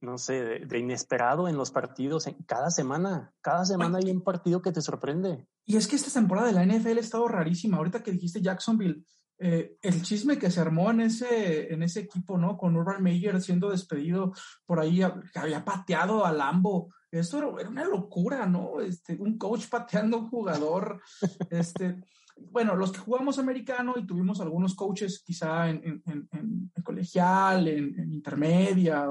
no 0.00 0.16
sé, 0.16 0.42
de, 0.64 0.78
inesperado 0.78 1.48
en 1.48 1.56
los 1.56 1.70
partidos. 1.70 2.26
En, 2.26 2.34
cada 2.44 2.70
semana, 2.70 3.34
cada 3.42 3.64
semana 3.64 3.98
hay 3.98 4.10
un 4.10 4.22
partido 4.22 4.62
que 4.62 4.72
te 4.72 4.80
sorprende. 4.80 5.46
Y 5.64 5.76
es 5.76 5.86
que 5.86 5.96
esta 5.96 6.10
temporada 6.10 6.46
de 6.46 6.54
la 6.54 6.64
NFL 6.64 6.96
ha 6.96 7.00
estado 7.00 7.28
rarísima. 7.28 7.76
Ahorita 7.76 8.02
que 8.02 8.12
dijiste 8.12 8.40
Jacksonville, 8.40 9.04
eh, 9.38 9.76
el 9.82 10.02
chisme 10.02 10.38
que 10.38 10.50
se 10.50 10.60
armó 10.60 10.90
en 10.90 11.02
ese, 11.02 11.72
en 11.72 11.82
ese 11.82 12.00
equipo, 12.00 12.36
¿no? 12.38 12.56
Con 12.56 12.76
Urban 12.76 13.02
Meyer 13.02 13.40
siendo 13.40 13.70
despedido 13.70 14.32
por 14.66 14.80
ahí, 14.80 15.00
que 15.32 15.38
había 15.38 15.64
pateado 15.64 16.24
a 16.24 16.32
Lambo 16.32 16.90
esto 17.10 17.58
era, 17.58 17.68
una 17.68 17.84
locura, 17.84 18.46
¿no? 18.46 18.80
Este, 18.80 19.16
un 19.18 19.38
coach 19.38 19.68
pateando 19.68 20.16
a 20.16 20.20
un 20.20 20.28
jugador. 20.28 21.00
este, 21.50 22.04
bueno, 22.36 22.76
los 22.76 22.92
que 22.92 22.98
jugamos 22.98 23.38
americano 23.38 23.94
y 23.96 24.06
tuvimos 24.06 24.40
algunos 24.40 24.74
coaches 24.74 25.22
quizá 25.24 25.70
en, 25.70 25.82
en, 25.84 26.02
en, 26.06 26.70
en 26.74 26.82
colegial, 26.82 27.66
en, 27.66 28.12
intermedia, 28.12 29.08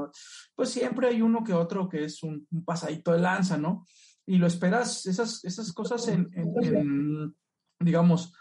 pues 0.55 0.69
siempre 0.69 1.07
hay 1.07 1.21
uno 1.21 1.43
que 1.43 1.53
otro 1.53 1.89
que 1.89 2.05
es 2.05 2.23
un, 2.23 2.47
pasadito 2.63 3.11
de 3.11 3.19
lanza, 3.19 3.57
¿no? 3.57 3.85
Y 4.25 4.37
lo 4.37 4.47
esperas, 4.47 5.05
esas, 5.05 5.43
esas 5.43 5.73
cosas 5.73 6.07
en, 6.07 6.29
digamos, 7.79 8.33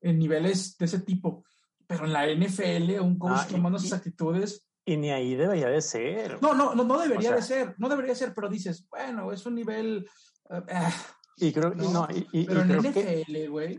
en 0.00 0.18
niveles 0.18 0.76
de 0.78 0.86
ese 0.86 1.00
tipo. 1.00 1.44
Pero 1.86 2.04
en 2.04 2.12
la 2.12 2.26
NFL, 2.26 3.00
un 3.00 3.18
coach 3.18 3.40
ah, 3.42 3.46
tomando 3.50 3.78
esas 3.78 3.94
actitudes, 3.94 4.64
y 4.84 4.96
ni 4.96 5.10
ahí 5.10 5.36
debería 5.36 5.68
de 5.68 5.80
ser. 5.80 6.42
No, 6.42 6.54
no, 6.54 6.74
no, 6.74 6.84
no 6.84 6.98
debería 6.98 7.32
de 7.34 7.42
ser, 7.42 7.74
no 7.78 7.88
debería 7.88 8.14
ser, 8.14 8.34
pero 8.34 8.48
dices, 8.48 8.88
bueno, 8.88 9.30
es 9.32 9.44
un 9.46 9.54
nivel... 9.54 10.08
Ah, 10.48 10.92
y 11.36 11.52
creo, 11.52 11.74
no, 11.74 12.08
y, 12.32 12.44
pero 12.44 12.62
en 12.62 12.78
NFL, 12.78 13.48
güey. 13.50 13.78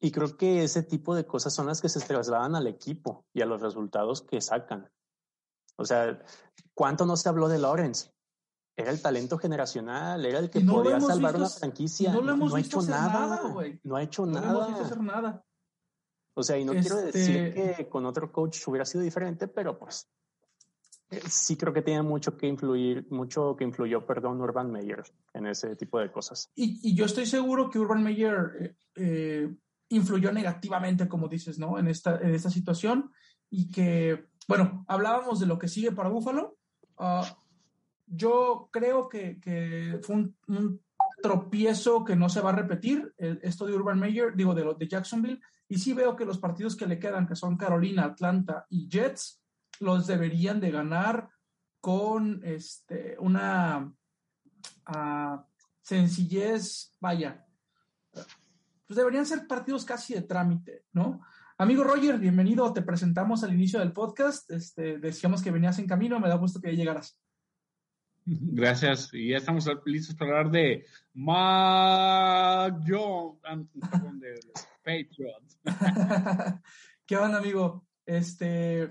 Y 0.00 0.12
creo 0.12 0.36
que 0.36 0.62
ese 0.62 0.82
tipo 0.82 1.14
de 1.14 1.26
cosas 1.26 1.54
son 1.54 1.66
las 1.66 1.80
que 1.80 1.88
se 1.88 2.00
trasladan 2.00 2.54
al 2.54 2.66
equipo 2.66 3.26
y 3.32 3.42
a 3.42 3.46
los 3.46 3.60
resultados 3.60 4.22
que 4.22 4.40
sacan. 4.40 4.88
O 5.76 5.84
sea, 5.84 6.22
¿cuánto 6.74 7.06
no 7.06 7.16
se 7.16 7.28
habló 7.28 7.48
de 7.48 7.58
Lawrence? 7.58 8.12
Era 8.76 8.90
el 8.90 9.02
talento 9.02 9.38
generacional, 9.38 10.24
era 10.24 10.38
el 10.38 10.48
que 10.48 10.60
podía 10.60 11.00
salvar 11.00 11.36
una 11.36 11.48
franquicia. 11.48 12.12
No 12.12 12.22
lo 12.22 12.32
hemos 12.32 12.54
visto 12.54 12.80
hecho 12.80 12.90
nada, 12.90 13.42
No 13.82 13.96
ha 13.96 14.02
hecho 14.02 14.26
no 14.26 14.40
nada. 14.40 14.52
No 14.52 14.58
hemos 14.58 14.68
visto 14.68 14.84
hacer 14.84 15.00
nada. 15.00 15.44
O 16.34 16.42
sea, 16.42 16.58
y 16.58 16.64
no 16.64 16.72
quiero 16.72 16.96
decir 16.96 17.52
este 17.54 17.74
que 17.76 17.88
con 17.88 18.06
otro 18.06 18.32
coach 18.32 18.66
hubiera 18.66 18.84
sido 18.84 19.04
diferente, 19.04 19.48
pero 19.48 19.78
pues 19.78 20.08
sí 21.28 21.56
creo 21.56 21.72
que 21.72 21.82
tiene 21.82 22.02
mucho 22.02 22.36
que 22.36 22.46
influir, 22.46 23.06
mucho 23.10 23.54
que 23.56 23.64
influyó, 23.64 24.06
perdón, 24.06 24.40
Urban 24.40 24.70
Meyer 24.70 25.02
en 25.34 25.46
ese 25.46 25.76
tipo 25.76 25.98
de 25.98 26.10
cosas. 26.10 26.50
Y, 26.54 26.80
y 26.82 26.94
yo 26.94 27.04
estoy 27.04 27.26
seguro 27.26 27.68
que 27.68 27.78
Urban 27.78 28.02
Meyer 28.02 28.50
eh, 28.60 28.74
eh, 28.96 29.54
influyó 29.90 30.32
negativamente, 30.32 31.08
como 31.08 31.28
dices, 31.28 31.58
¿no? 31.58 31.78
En 31.78 31.88
esta, 31.88 32.18
en 32.18 32.34
esta 32.34 32.50
situación 32.50 33.10
y 33.50 33.70
que, 33.70 34.28
bueno, 34.48 34.84
hablábamos 34.88 35.40
de 35.40 35.46
lo 35.46 35.58
que 35.58 35.68
sigue 35.68 35.92
para 35.92 36.08
Buffalo. 36.08 36.56
Ah, 36.96 37.36
yo 38.06 38.68
creo 38.72 39.08
que, 39.08 39.38
que 39.40 40.00
fue 40.02 40.16
un, 40.16 40.36
un, 40.48 40.80
tropiezo 41.22 42.04
que 42.04 42.16
no 42.16 42.28
se 42.28 42.40
va 42.40 42.50
a 42.50 42.56
repetir, 42.56 43.14
esto 43.16 43.64
de 43.64 43.74
Urban 43.74 44.00
Meyer, 44.00 44.34
digo, 44.34 44.54
de, 44.54 44.74
de 44.76 44.88
Jacksonville, 44.88 45.40
y 45.72 45.78
sí 45.78 45.94
veo 45.94 46.14
que 46.14 46.26
los 46.26 46.36
partidos 46.36 46.76
que 46.76 46.86
le 46.86 46.98
quedan, 46.98 47.26
que 47.26 47.34
son 47.34 47.56
Carolina, 47.56 48.04
Atlanta 48.04 48.66
y 48.68 48.90
Jets, 48.90 49.42
los 49.80 50.06
deberían 50.06 50.60
de 50.60 50.70
ganar 50.70 51.30
con 51.80 52.42
este, 52.44 53.16
una 53.18 53.90
uh, 54.90 55.38
sencillez, 55.80 56.94
vaya, 57.00 57.46
pues 58.12 58.96
deberían 58.98 59.24
ser 59.24 59.46
partidos 59.46 59.86
casi 59.86 60.12
de 60.12 60.20
trámite, 60.20 60.84
¿no? 60.92 61.22
Amigo 61.56 61.84
Roger, 61.84 62.18
bienvenido, 62.18 62.70
te 62.74 62.82
presentamos 62.82 63.42
al 63.42 63.54
inicio 63.54 63.78
del 63.78 63.94
podcast, 63.94 64.50
este, 64.50 64.98
decíamos 64.98 65.40
que 65.40 65.52
venías 65.52 65.78
en 65.78 65.86
camino, 65.86 66.20
me 66.20 66.28
da 66.28 66.34
gusto 66.34 66.60
que 66.60 66.76
llegaras. 66.76 67.18
Gracias, 68.24 69.12
y 69.12 69.30
ya 69.30 69.38
estamos 69.38 69.68
listos 69.84 70.14
para 70.14 70.38
hablar 70.38 70.52
de 70.52 70.86
Mac 71.14 72.80
Jones, 72.86 73.68
de 74.20 74.40
Patriots. 74.84 75.58
¿Qué 77.06 77.16
onda, 77.16 77.38
amigo? 77.38 77.84
Este, 78.06 78.88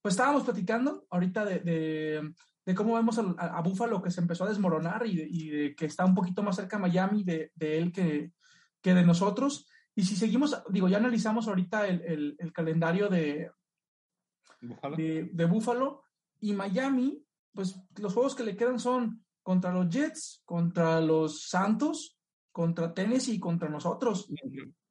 pues 0.00 0.14
estábamos 0.14 0.44
platicando 0.44 1.06
ahorita 1.10 1.44
de, 1.44 2.34
de, 2.64 2.74
cómo 2.74 2.94
vemos 2.94 3.18
a, 3.18 3.22
a, 3.22 3.60
Buffalo 3.60 4.02
que 4.02 4.10
se 4.10 4.22
empezó 4.22 4.44
a 4.44 4.48
desmoronar 4.48 5.06
y 5.06 5.16
de, 5.16 5.26
y 5.28 5.48
de, 5.50 5.74
que 5.74 5.86
está 5.86 6.06
un 6.06 6.14
poquito 6.14 6.42
más 6.42 6.56
cerca 6.56 6.78
Miami 6.78 7.24
de, 7.24 7.50
él 7.58 7.92
que, 7.92 8.32
que, 8.80 8.94
de 8.94 9.04
nosotros. 9.04 9.66
Y 9.94 10.04
si 10.04 10.16
seguimos, 10.16 10.62
digo, 10.70 10.88
ya 10.88 10.96
analizamos 10.96 11.46
ahorita 11.46 11.86
el, 11.86 12.00
el, 12.02 12.36
el 12.38 12.52
calendario 12.52 13.10
de, 13.10 13.50
de, 14.96 15.28
de 15.30 15.44
Buffalo 15.44 16.04
y 16.40 16.54
Miami, 16.54 17.22
pues 17.52 17.76
los 17.98 18.14
juegos 18.14 18.34
que 18.34 18.44
le 18.44 18.56
quedan 18.56 18.78
son 18.78 19.24
contra 19.42 19.72
los 19.72 19.88
Jets, 19.88 20.42
contra 20.44 21.00
los 21.00 21.48
Santos, 21.48 22.18
contra 22.50 22.94
Tennessee 22.94 23.34
y 23.34 23.40
contra 23.40 23.68
nosotros. 23.68 24.28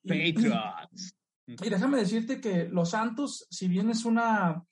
Patriots. 0.03 1.15
Y, 1.47 1.69
déjame 1.69 1.97
decirte 1.97 2.39
que 2.39 2.69
los 2.69 2.91
Santos, 2.91 3.45
si 3.49 3.67
bien 3.67 3.89
es 3.89 4.05
una, 4.05 4.63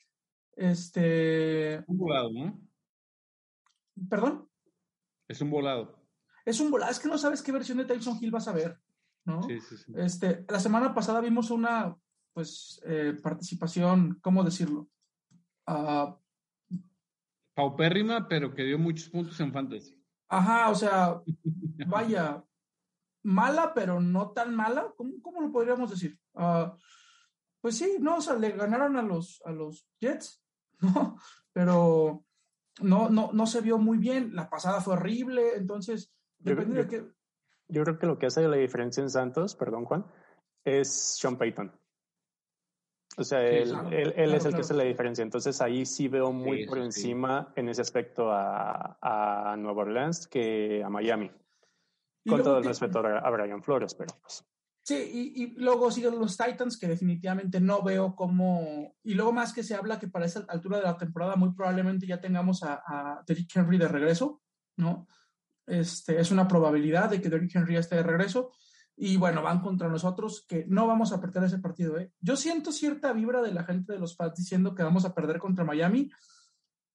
este... 0.56 1.84
Un 1.88 1.98
volado, 1.98 2.32
¿no? 2.32 2.62
¿Perdón? 4.08 4.48
Es 5.28 5.42
un 5.42 5.50
volado. 5.50 6.00
Es 6.46 6.60
un 6.62 6.72
volado, 6.72 6.92
es 6.92 7.00
que 7.00 7.10
no 7.10 7.18
sabes 7.18 7.42
qué 7.42 7.52
versión 7.52 7.80
de 7.80 7.86
Tyson 7.86 8.18
Hill 8.22 8.32
vas 8.32 8.48
a 8.48 8.54
ver, 8.54 8.80
¿no? 9.26 9.44
Sí, 9.44 9.60
sí, 9.60 9.76
sí. 9.78 9.92
Este, 9.98 10.46
la 10.48 10.60
semana 10.60 10.94
pasada 10.94 11.20
vimos 11.20 11.52
una, 11.52 11.98
pues, 12.34 12.80
eh, 12.86 13.18
participación, 13.22 14.20
¿cómo 14.22 14.44
decirlo? 14.44 14.88
Uh, 15.68 16.14
Paupérrima, 17.60 18.26
pero 18.26 18.56
que 18.56 18.64
dio 18.64 18.80
muchos 18.80 19.10
puntos 19.10 19.38
en 19.42 19.52
fantasy. 19.52 20.02
Ajá, 20.30 20.70
o 20.70 20.76
sea, 20.76 21.22
vaya, 21.88 22.42
mala, 23.24 23.74
pero 23.74 24.00
no 24.00 24.32
tan 24.32 24.56
mala. 24.56 24.94
¿Cómo, 24.96 25.42
lo 25.42 25.52
podríamos 25.52 25.90
decir? 25.90 26.18
Uh, 26.36 26.72
pues 27.60 27.78
sí, 27.78 27.98
no, 28.00 28.18
o 28.18 28.22
sea, 28.22 28.36
le 28.36 28.52
ganaron 28.52 28.96
a 28.96 29.02
los, 29.02 29.42
a 29.44 29.52
los 29.52 29.86
Jets, 30.00 30.42
¿no? 30.80 31.18
Pero 31.52 32.24
no, 32.82 33.10
no, 33.10 33.32
no 33.34 33.46
se 33.46 33.60
vio 33.60 33.78
muy 33.78 33.98
bien. 33.98 34.34
La 34.34 34.50
pasada 34.50 34.80
fue 34.80 34.94
horrible, 34.94 35.56
entonces, 35.58 36.14
depende 36.38 36.76
yo, 36.76 36.82
de 36.84 36.88
qué. 36.88 37.12
Yo 37.68 37.84
creo 37.84 38.00
que 38.00 38.08
lo 38.08 38.18
que 38.18 38.28
hace 38.28 38.48
la 38.48 38.56
diferencia 38.56 39.04
en 39.04 39.10
Santos, 39.10 39.56
perdón, 39.56 39.84
Juan, 39.84 40.06
es 40.64 41.18
Sean 41.20 41.38
Payton. 41.38 41.78
O 43.18 43.24
sea, 43.24 43.46
él, 43.46 43.74
él, 43.92 44.34
es 44.34 44.46
el 44.46 44.54
que 44.54 44.62
hace 44.62 44.74
la 44.74 44.84
diferencia. 44.84 45.24
Entonces 45.24 45.60
ahí 45.62 45.86
sí 45.86 46.08
veo 46.08 46.32
muy 46.32 46.66
por 46.66 46.78
encima 46.78 47.52
en 47.56 47.70
ese 47.70 47.82
aspecto 47.82 48.32
a, 48.32 48.98
a 49.02 49.58
Nueva 49.58 49.82
Orleans 49.82 50.28
que 50.28 50.84
a 50.84 50.90
Miami. 50.90 51.32
Con 52.28 52.44
todo 52.44 52.60
el 52.60 52.64
respeto 52.64 53.00
a 53.00 53.30
Brian 53.30 53.64
Flores, 53.64 53.96
pero 53.96 54.14
pues. 54.22 54.46
Sí, 54.84 54.96
y, 54.96 55.44
y, 55.44 55.48
luego 55.58 55.92
siguen 55.92 56.18
los 56.20 56.36
Titans, 56.36 56.78
que 56.78 56.88
definitivamente 56.88 57.60
no 57.60 57.84
veo 57.84 58.16
cómo. 58.16 58.96
Y 59.04 59.14
luego 59.14 59.32
más 59.32 59.54
que 59.54 59.64
se 59.64 59.76
habla 59.76 60.00
que 60.00 60.08
para 60.08 60.26
esa 60.26 60.46
altura 60.48 60.78
de 60.78 60.84
la 60.84 60.98
temporada 60.98 61.36
muy 61.36 61.54
probablemente 61.54 62.08
ya 62.08 62.20
tengamos 62.20 62.64
a, 62.64 62.82
a 62.86 63.24
Derrick 63.26 63.56
Henry 63.56 63.78
de 63.78 63.88
regreso, 63.88 64.42
¿no? 64.78 65.08
Este, 65.68 66.20
es 66.20 66.32
una 66.32 66.48
probabilidad 66.48 67.10
de 67.10 67.22
que 67.22 67.30
Derrick 67.30 67.56
Henry 67.56 67.78
esté 67.78 67.98
de 67.98 68.04
regreso. 68.04 68.52
Y 69.02 69.16
bueno, 69.16 69.42
van 69.42 69.62
contra 69.62 69.88
nosotros, 69.88 70.46
que 70.46 70.66
no 70.68 70.86
vamos 70.86 71.14
a 71.14 71.22
perder 71.22 71.46
ese 71.46 71.60
partido. 71.60 71.98
¿eh? 71.98 72.12
Yo 72.20 72.36
siento 72.36 72.74
cierta 72.74 73.14
vibra 73.14 73.42
de 73.42 73.54
la 73.54 73.64
gente 73.64 73.94
de 73.94 74.00
los 74.00 74.14
Pats 74.18 74.36
diciendo 74.36 74.76
que 74.76 74.84
vamos 74.84 75.06
a 75.06 75.16
perder 75.16 75.40
contra 75.40 75.64
Miami. 75.64 76.12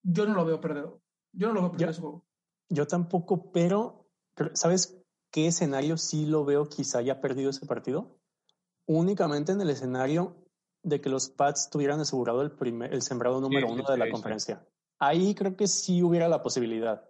Yo 0.03 0.27
no 0.27 0.35
lo 0.35 0.45
veo 0.45 0.61
perder. 0.61 0.85
Yo 1.33 1.49
no 1.49 1.55
lo 1.55 1.61
veo 1.63 1.71
perder 1.71 1.87
yo, 1.87 1.91
ese 1.93 2.01
juego. 2.03 2.27
Yo 2.69 2.87
tampoco, 2.87 3.51
pero, 3.53 4.07
¿sabes 4.53 5.03
qué 5.31 5.47
escenario 5.47 5.97
sí 5.97 6.27
lo 6.27 6.45
veo 6.45 6.69
quizá 6.69 6.99
haya 6.99 7.23
perdido 7.23 7.49
ese 7.49 7.65
partido? 7.65 8.21
Únicamente 8.85 9.53
en 9.53 9.63
el 9.63 9.71
escenario 9.71 10.45
de 10.83 11.01
que 11.01 11.09
los 11.09 11.31
Pats 11.31 11.71
tuvieran 11.71 12.01
asegurado 12.01 12.43
el, 12.43 12.53
primer, 12.53 12.93
el 12.93 13.01
sembrado 13.01 13.41
número 13.41 13.67
sí, 13.67 13.73
uno 13.73 13.91
de 13.91 13.97
la 13.97 14.05
sí, 14.05 14.11
conferencia. 14.11 14.69
Ahí 14.99 15.35
creo 15.35 15.57
que 15.57 15.69
sí 15.69 16.03
hubiera 16.03 16.29
la 16.29 16.43
posibilidad. 16.43 17.03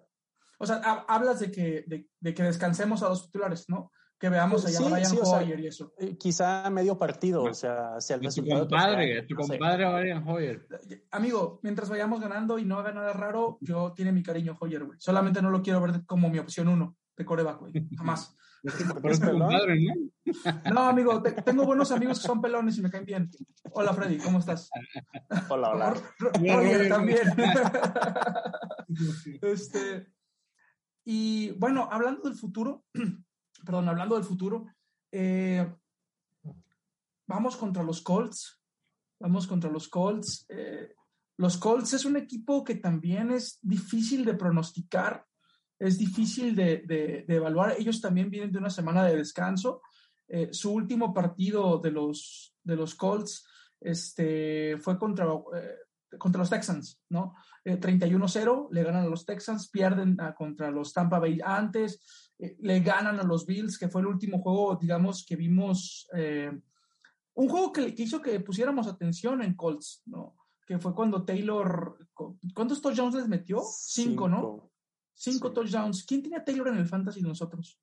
O 0.60 0.66
sea, 0.66 0.76
hablas 1.08 1.40
de 1.40 1.50
que, 1.50 1.82
de, 1.88 2.08
de 2.20 2.32
que 2.32 2.44
descansemos 2.44 3.02
a 3.02 3.08
los 3.08 3.24
titulares, 3.24 3.68
¿no? 3.68 3.90
Que 4.18 4.28
veamos 4.28 4.64
allá 4.64 4.78
sí, 4.78 4.84
Brian 4.84 5.06
sí, 5.06 5.18
Hoyer 5.20 5.56
sea, 5.56 5.60
y 5.60 5.66
eso. 5.66 5.92
Eh, 5.98 6.16
quizá 6.16 6.68
medio 6.70 6.96
partido, 6.96 7.44
o 7.44 7.54
sea, 7.54 8.00
si 8.00 8.12
el 8.12 8.20
tu 8.20 8.46
compadre, 8.46 9.22
tu 9.22 9.34
compadre 9.34 9.92
Brian 9.92 10.26
Hoyer. 10.26 10.66
Amigo, 11.10 11.60
mientras 11.62 11.88
vayamos 11.88 12.20
ganando 12.20 12.58
y 12.58 12.64
no 12.64 12.78
haga 12.78 12.92
nada 12.92 13.12
raro, 13.12 13.58
yo 13.60 13.92
tiene 13.94 14.12
mi 14.12 14.22
cariño 14.22 14.56
Hoyer, 14.60 14.84
güey. 14.84 14.98
Solamente 15.00 15.42
no 15.42 15.50
lo 15.50 15.62
quiero 15.62 15.80
ver 15.80 16.04
como 16.06 16.30
mi 16.30 16.38
opción 16.38 16.68
uno 16.68 16.96
de 17.16 17.24
coreback, 17.24 17.60
güey. 17.60 17.72
Jamás. 17.96 18.36
Pero 18.62 18.74
es 19.10 19.20
tu 19.20 19.30
compadre, 19.30 19.78
¿no? 19.80 20.72
No, 20.72 20.88
amigo, 20.88 21.22
te, 21.22 21.32
tengo 21.32 21.66
buenos 21.66 21.92
amigos 21.92 22.20
que 22.20 22.26
son 22.26 22.40
pelones 22.40 22.78
y 22.78 22.82
me 22.82 22.90
caen 22.90 23.04
bien. 23.04 23.30
Hola, 23.72 23.92
Freddy, 23.92 24.18
¿cómo 24.18 24.38
estás? 24.38 24.70
Hola, 25.48 25.70
hola. 25.70 25.94
Hoyer 26.40 26.88
también. 26.88 27.20
este, 29.42 30.06
y 31.04 31.50
bueno, 31.52 31.88
hablando 31.90 32.22
del 32.22 32.34
futuro, 32.34 32.84
perdón, 33.64 33.88
hablando 33.88 34.14
del 34.14 34.24
futuro, 34.24 34.66
eh, 35.10 35.66
vamos 37.26 37.56
contra 37.56 37.82
los 37.82 38.02
Colts, 38.02 38.60
vamos 39.18 39.46
contra 39.46 39.70
los 39.70 39.88
Colts. 39.88 40.46
Eh, 40.48 40.94
los 41.36 41.56
Colts 41.56 41.94
es 41.94 42.04
un 42.04 42.16
equipo 42.16 42.64
que 42.64 42.76
también 42.76 43.30
es 43.30 43.58
difícil 43.62 44.24
de 44.24 44.34
pronosticar, 44.34 45.26
es 45.78 45.98
difícil 45.98 46.54
de, 46.54 46.82
de, 46.86 47.24
de 47.26 47.34
evaluar. 47.36 47.74
Ellos 47.78 48.00
también 48.00 48.30
vienen 48.30 48.52
de 48.52 48.58
una 48.58 48.70
semana 48.70 49.04
de 49.04 49.16
descanso. 49.16 49.82
Eh, 50.28 50.48
su 50.52 50.72
último 50.72 51.12
partido 51.12 51.78
de 51.78 51.90
los, 51.90 52.54
de 52.62 52.76
los 52.76 52.94
Colts 52.94 53.46
este, 53.80 54.78
fue 54.78 54.98
contra, 54.98 55.26
eh, 55.26 56.16
contra 56.18 56.40
los 56.40 56.50
Texans, 56.50 57.00
¿no? 57.10 57.34
31-0, 57.64 58.68
le 58.72 58.82
ganan 58.82 59.04
a 59.04 59.08
los 59.08 59.24
Texans, 59.24 59.70
pierden 59.70 60.20
a, 60.20 60.34
contra 60.34 60.70
los 60.70 60.92
Tampa 60.92 61.18
Bay 61.18 61.40
antes, 61.42 62.23
eh, 62.38 62.56
le 62.60 62.80
ganan 62.80 63.18
a 63.20 63.22
los 63.22 63.46
Bills, 63.46 63.78
que 63.78 63.88
fue 63.88 64.00
el 64.00 64.08
último 64.08 64.40
juego, 64.40 64.76
digamos, 64.80 65.24
que 65.24 65.36
vimos, 65.36 66.08
eh, 66.16 66.50
un 67.34 67.48
juego 67.48 67.72
que, 67.72 67.94
que, 67.94 68.02
hizo 68.02 68.20
que 68.20 68.40
pusiéramos 68.40 68.86
atención 68.86 69.42
en 69.42 69.54
Colts, 69.54 70.02
¿no? 70.06 70.36
Que 70.66 70.78
fue 70.78 70.94
cuando 70.94 71.24
Taylor, 71.24 71.98
¿cuántos 72.54 72.80
touchdowns 72.80 73.14
les 73.14 73.28
metió? 73.28 73.60
Cinco, 73.60 74.26
Cinco. 74.26 74.28
¿no? 74.28 74.70
Cinco 75.14 75.48
sí. 75.48 75.54
touchdowns. 75.54 76.04
¿Quién 76.04 76.22
tenía 76.22 76.44
Taylor 76.44 76.68
en 76.68 76.78
el 76.78 76.86
fantasy 76.86 77.20
de 77.20 77.28
nosotros? 77.28 77.78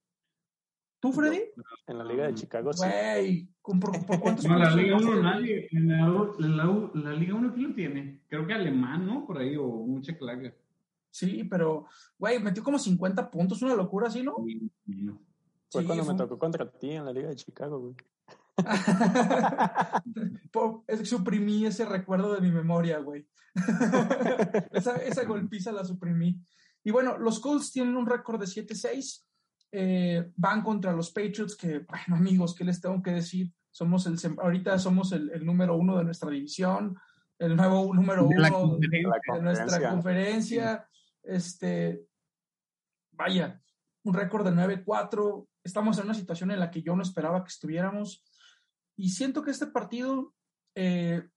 ¿Tú, 1.02 1.12
Freddy? 1.12 1.42
En 1.88 1.98
la 1.98 2.04
Liga 2.04 2.28
de 2.28 2.36
Chicago, 2.36 2.72
sí. 2.74 2.86
Güey, 2.86 3.50
¿por, 3.80 4.06
por 4.06 4.20
cuántos 4.20 4.46
No, 4.48 4.58
la 4.58 4.76
Liga 4.76 4.98
1 4.98 5.24
nadie. 5.24 5.68
En 5.72 5.88
la, 5.88 6.08
la, 6.38 6.92
la, 6.94 7.14
Liga 7.14 7.34
1, 7.34 7.54
¿quién 7.54 7.70
lo 7.70 7.76
tiene? 7.76 8.22
Creo 8.28 8.46
que 8.46 8.54
alemán, 8.54 9.08
¿no? 9.08 9.26
Por 9.26 9.40
ahí, 9.40 9.56
o 9.56 9.68
mucha 9.68 10.16
claga. 10.16 10.54
Sí, 11.12 11.44
pero, 11.44 11.86
güey, 12.18 12.40
metió 12.40 12.64
como 12.64 12.80
50 12.80 13.30
puntos, 13.30 13.62
una 13.62 13.76
locura 13.76 14.08
así, 14.08 14.24
¿no? 14.24 14.38
Sí, 14.46 14.72
sí. 14.86 15.10
Fue 15.70 15.82
sí, 15.82 15.88
cuando 15.88 16.06
fue... 16.06 16.14
me 16.14 16.18
tocó 16.18 16.40
contra 16.40 16.72
ti 16.72 16.92
en 16.92 17.06
la 17.06 17.14
Liga 17.14 17.30
de 17.30 17.36
Chicago, 17.36 17.80
güey. 17.80 17.96
suprimí 21.06 21.66
ese 21.66 21.86
recuerdo 21.86 22.34
de 22.34 22.42
mi 22.42 22.52
memoria, 22.52 23.00
güey. 23.00 23.28
esa, 24.72 24.98
esa 24.98 25.26
golpiza 25.26 25.72
la 25.72 25.84
suprimí. 25.84 26.40
Y 26.84 26.92
bueno, 26.92 27.18
los 27.18 27.40
Colts 27.40 27.72
tienen 27.72 27.96
un 27.96 28.06
récord 28.06 28.40
de 28.40 28.46
7-6. 28.46 29.24
Eh, 29.74 30.32
van 30.36 30.64
contra 30.64 30.94
los 30.94 31.12
Patriots, 31.12 31.56
que, 31.56 31.80
bueno, 31.80 32.18
amigos, 32.18 32.56
¿qué 32.56 32.64
les 32.64 32.82
tengo 32.82 33.02
que 33.02 33.12
decir? 33.12 33.52
Somos 33.70 34.06
el, 34.06 34.18
ahorita 34.38 34.78
somos 34.80 35.14
el, 35.14 35.32
el 35.32 35.46
número 35.46 35.78
uno 35.78 35.98
de 35.98 36.04
nuestra 36.04 36.30
división, 36.30 36.98
el 37.40 37.56
nuevo 37.56 37.94
número 37.94 38.26
uno 38.26 38.78
de, 38.78 38.88
de 38.90 39.42
nuestra 39.42 39.90
conferencia. 39.90 40.86
Este, 41.24 42.06
vaya, 43.12 43.62
un 44.04 44.14
récord 44.14 44.46
de 44.46 44.52
9-4. 44.52 45.48
Estamos 45.64 45.98
en 45.98 46.06
una 46.06 46.14
situación 46.14 46.52
en 46.52 46.60
la 46.60 46.72
que 46.72 46.82
yo 46.82 46.96
no 46.96 47.04
esperaba 47.04 47.44
que 47.44 47.50
estuviéramos. 47.50 48.24
Y 48.96 49.10
siento 49.10 49.44
que 49.44 49.52
este 49.52 49.68
partido 49.68 50.34
eh, 50.76 51.28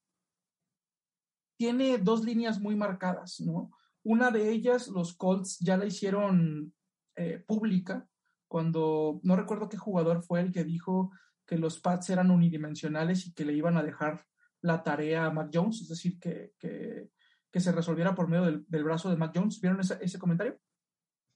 tiene 1.57 1.99
dos 1.99 2.25
líneas 2.25 2.61
muy 2.61 2.77
marcadas, 2.77 3.41
¿no? 3.41 3.71
Una 4.03 4.31
de 4.31 4.51
ellas, 4.51 4.89
los 4.89 5.17
Colts 5.17 5.59
ya 5.61 5.77
la 5.77 5.87
hicieron 5.87 6.75
eh, 7.17 7.43
pública 7.47 8.07
cuando, 8.49 9.21
no 9.23 9.35
recuerdo 9.35 9.69
qué 9.69 9.79
jugador 9.79 10.23
fue 10.23 10.41
el 10.41 10.53
que 10.53 10.63
dijo 10.63 11.11
que 11.47 11.57
los 11.59 11.81
Pats 11.81 12.11
eran 12.11 12.31
unidimensionales 12.31 13.27
y 13.27 13.33
que 13.33 13.45
le 13.45 13.55
iban 13.55 13.77
a 13.77 13.83
dejar 13.83 14.27
la 14.61 14.83
tarea 14.83 15.27
a 15.27 15.31
Mac 15.31 15.51
Jones, 15.53 15.83
es 15.83 15.89
decir, 15.89 16.19
que, 16.19 16.53
que, 16.59 17.11
que 17.55 17.61
se 17.61 17.71
resolviera 17.71 18.17
por 18.17 18.27
medio 18.27 18.47
del, 18.47 18.65
del, 18.67 18.83
brazo 18.83 19.09
de 19.09 19.17
Mac 19.17 19.31
Jones. 19.33 19.61
¿Vieron 19.61 19.79
ese, 19.79 19.97
ese 20.01 20.19
comentario? 20.19 20.59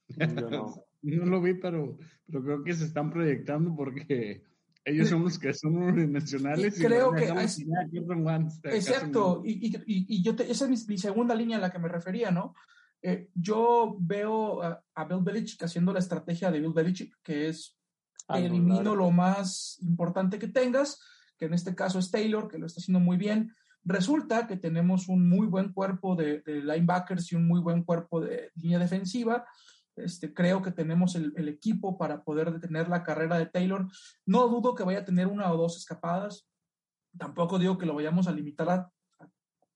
Yo 0.09 0.27
no. 0.27 0.83
no 1.01 1.25
lo 1.25 1.41
vi, 1.41 1.53
pero, 1.53 1.97
pero 2.25 2.43
creo 2.43 2.61
que 2.61 2.73
se 2.73 2.83
están 2.83 3.09
proyectando 3.09 3.73
porque 3.73 4.43
ellos 4.83 5.07
son 5.07 5.23
los 5.23 5.39
que 5.39 5.53
son 5.53 5.77
unidimensionales. 5.77 6.77
Y 6.77 6.83
creo 6.83 7.13
que 7.13 7.23
es, 7.23 7.65
exacto, 8.65 9.43
y, 9.45 9.67
y, 9.67 9.81
y, 9.85 10.21
yo 10.21 10.35
te, 10.35 10.51
esa 10.51 10.65
es 10.65 10.69
mi, 10.69 10.93
mi, 10.93 10.97
segunda 10.97 11.33
línea 11.33 11.55
a 11.55 11.61
la 11.61 11.71
que 11.71 11.79
me 11.79 11.87
refería, 11.87 12.31
¿no? 12.31 12.53
Eh, 13.01 13.29
yo 13.33 13.95
veo 14.01 14.61
a, 14.61 14.83
a, 14.95 15.05
Bill 15.05 15.23
Belichick 15.23 15.63
haciendo 15.63 15.93
la 15.93 15.99
estrategia 15.99 16.51
de 16.51 16.59
Bill 16.59 16.73
Belichick, 16.73 17.15
que 17.23 17.47
es 17.47 17.79
elimino 18.27 18.93
lo 18.93 19.09
más 19.09 19.77
importante 19.83 20.37
que 20.37 20.49
tengas, 20.49 20.99
que 21.37 21.45
en 21.45 21.53
este 21.53 21.73
caso 21.75 21.97
es 21.97 22.11
Taylor, 22.11 22.49
que 22.49 22.57
lo 22.57 22.65
está 22.65 22.81
haciendo 22.81 22.99
muy 22.99 23.15
bien. 23.15 23.55
Resulta 23.83 24.47
que 24.47 24.57
tenemos 24.57 25.07
un 25.07 25.29
muy 25.29 25.47
buen 25.47 25.71
cuerpo 25.73 26.15
de, 26.15 26.43
linebackers 26.45 27.31
y 27.31 27.35
un 27.35 27.47
muy 27.47 27.61
buen 27.61 27.83
cuerpo 27.83 28.21
de 28.21 28.51
línea 28.55 28.79
defensiva. 28.79 29.45
Este, 29.95 30.33
creo 30.33 30.61
que 30.61 30.71
tenemos 30.71 31.15
el, 31.15 31.47
equipo 31.47 31.97
para 31.97 32.23
poder 32.23 32.51
detener 32.51 32.87
la 32.89 33.03
carrera 33.03 33.37
de 33.37 33.47
Taylor. 33.47 33.87
No 34.25 34.47
dudo 34.47 34.75
que 34.75 34.83
vaya 34.83 34.99
a 34.99 35.05
tener 35.05 35.27
una 35.27 35.51
o 35.51 35.57
dos 35.57 35.77
escapadas. 35.77 36.47
Tampoco 37.17 37.57
digo 37.57 37.77
que 37.77 37.85
lo 37.85 37.95
vayamos 37.95 38.27
a 38.27 38.31
limitar 38.31 38.69
a, 38.69 38.91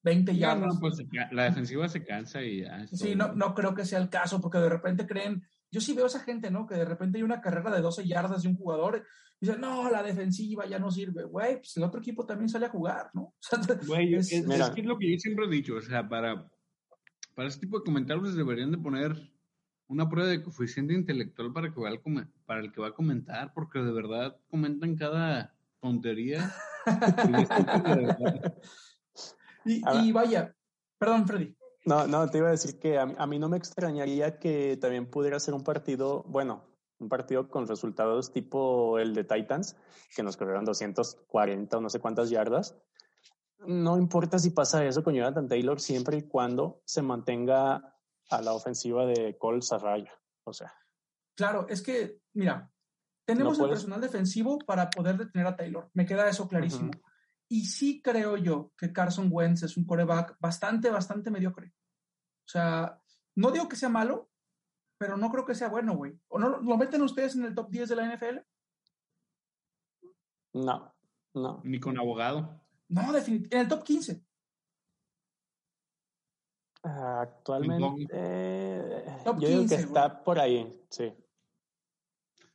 20 0.03 0.35
yardas. 0.35 0.77
pues 0.81 1.01
la 1.31 1.45
defensiva 1.45 1.87
se 1.87 2.03
cansa 2.03 2.41
y 2.41 2.61
ya. 2.61 2.85
Sí, 2.87 3.15
no, 3.15 3.33
no 3.33 3.53
creo 3.53 3.73
que 3.73 3.85
sea 3.85 3.99
el 3.99 4.09
caso, 4.09 4.41
porque 4.41 4.57
de 4.57 4.67
repente 4.67 5.07
creen, 5.07 5.41
yo 5.71 5.79
sí 5.79 5.93
veo 5.93 6.03
a 6.03 6.07
esa 6.07 6.19
gente, 6.19 6.51
¿no? 6.51 6.67
Que 6.67 6.75
de 6.75 6.85
repente 6.85 7.17
hay 7.17 7.23
una 7.23 7.41
carrera 7.41 7.71
de 7.71 7.81
12 7.81 8.05
yardas 8.05 8.43
de 8.43 8.49
un 8.49 8.57
jugador 8.57 9.05
y 9.43 9.45
dicen, 9.45 9.59
no, 9.59 9.89
la 9.89 10.01
defensiva 10.01 10.65
ya 10.65 10.79
no 10.79 10.89
sirve. 10.89 11.25
Güey, 11.25 11.57
pues 11.57 11.75
el 11.75 11.83
otro 11.83 11.99
equipo 11.99 12.25
también 12.25 12.47
sale 12.47 12.67
a 12.67 12.69
jugar, 12.69 13.09
¿no? 13.13 13.33
Güey, 13.87 14.15
es, 14.15 14.31
es, 14.31 14.47
es, 14.47 14.85
lo 14.85 14.97
que 14.97 15.11
yo 15.11 15.19
siempre 15.19 15.45
he 15.45 15.49
dicho, 15.49 15.75
o 15.75 15.81
sea, 15.81 16.07
para, 16.07 16.49
para 17.35 17.49
este 17.49 17.65
tipo 17.65 17.77
de 17.77 17.83
comentarios 17.83 18.35
deberían 18.35 18.71
de 18.71 18.77
poner 18.77 19.33
una 19.87 20.07
prueba 20.07 20.29
de 20.29 20.41
coeficiente 20.41 20.93
intelectual 20.93 21.51
para, 21.51 21.73
que 21.73 21.81
va 21.81 21.89
para 22.45 22.61
el 22.61 22.71
que 22.71 22.79
va 22.79 22.87
a 22.87 22.93
comentar, 22.93 23.51
porque 23.53 23.79
de 23.79 23.91
verdad 23.91 24.37
comentan 24.49 24.95
cada 24.95 25.53
tontería. 25.81 26.49
y, 29.65 29.81
y 30.07 30.11
vaya, 30.13 30.55
perdón, 30.97 31.27
Freddy. 31.27 31.53
No, 31.85 32.07
no, 32.07 32.29
te 32.29 32.37
iba 32.37 32.47
a 32.47 32.51
decir 32.51 32.79
que 32.79 32.97
a, 32.97 33.27
mí 33.27 33.39
no 33.39 33.49
me 33.49 33.57
extrañaría 33.57 34.39
que 34.39 34.77
también 34.77 35.09
pudiera 35.09 35.37
ser 35.41 35.53
un 35.53 35.65
partido, 35.65 36.23
bueno, 36.29 36.63
un 37.03 37.09
partido 37.09 37.49
con 37.49 37.67
resultados 37.67 38.31
tipo 38.31 38.97
el 38.99 39.13
de 39.13 39.23
Titans, 39.23 39.75
que 40.15 40.23
nos 40.23 40.37
corrieron 40.37 40.65
240 40.65 41.77
o 41.77 41.81
no 41.81 41.89
sé 41.89 41.99
cuántas 41.99 42.29
yardas. 42.29 42.75
No 43.59 43.97
importa 43.97 44.39
si 44.39 44.49
pasa 44.49 44.85
eso 44.85 45.03
con 45.03 45.13
Jonathan 45.13 45.47
Taylor, 45.47 45.79
siempre 45.79 46.17
y 46.17 46.27
cuando 46.27 46.81
se 46.85 47.01
mantenga 47.01 47.95
a 48.29 48.41
la 48.41 48.53
ofensiva 48.53 49.05
de 49.05 49.37
Colts 49.37 49.71
a 49.71 49.77
raya. 49.77 50.11
O 50.43 50.53
sea. 50.53 50.73
Claro, 51.35 51.67
es 51.69 51.81
que, 51.81 52.19
mira, 52.33 52.71
tenemos 53.25 53.59
el 53.59 53.69
personal 53.69 54.01
defensivo 54.01 54.59
para 54.59 54.89
poder 54.89 55.17
detener 55.17 55.47
a 55.47 55.55
Taylor. 55.55 55.89
Me 55.93 56.05
queda 56.05 56.27
eso 56.27 56.47
clarísimo. 56.47 56.91
Y 57.47 57.65
sí 57.65 58.01
creo 58.01 58.37
yo 58.37 58.71
que 58.77 58.91
Carson 58.91 59.29
Wentz 59.31 59.63
es 59.63 59.77
un 59.77 59.85
coreback 59.85 60.37
bastante, 60.39 60.89
bastante 60.89 61.31
mediocre. 61.31 61.73
O 62.45 62.49
sea, 62.49 63.01
no 63.35 63.51
digo 63.51 63.69
que 63.69 63.75
sea 63.75 63.89
malo, 63.89 64.29
pero 65.03 65.17
no 65.17 65.29
creo 65.29 65.45
que 65.45 65.53
sea 65.53 65.67
bueno, 65.67 65.97
güey. 65.97 66.17
¿O 66.29 66.39
no 66.39 66.61
lo 66.61 66.77
meten 66.77 67.01
ustedes 67.01 67.35
en 67.35 67.43
el 67.43 67.53
top 67.53 67.69
10 67.69 67.89
de 67.89 67.95
la 67.97 68.15
NFL? 68.15 68.37
No, 70.53 70.95
no. 71.33 71.59
Ni 71.65 71.77
con 71.77 71.99
abogado. 71.99 72.61
No, 72.87 73.11
definitivamente. 73.11 73.53
En 73.53 73.61
el 73.63 73.67
top 73.67 73.83
15. 73.83 74.25
Actualmente. 76.83 78.13
Top 79.25 79.39
yo 79.39 79.47
15, 79.47 79.47
digo 79.47 79.67
que 79.67 79.75
está 79.75 80.23
por 80.23 80.39
ahí, 80.39 80.73
sí. 80.89 81.13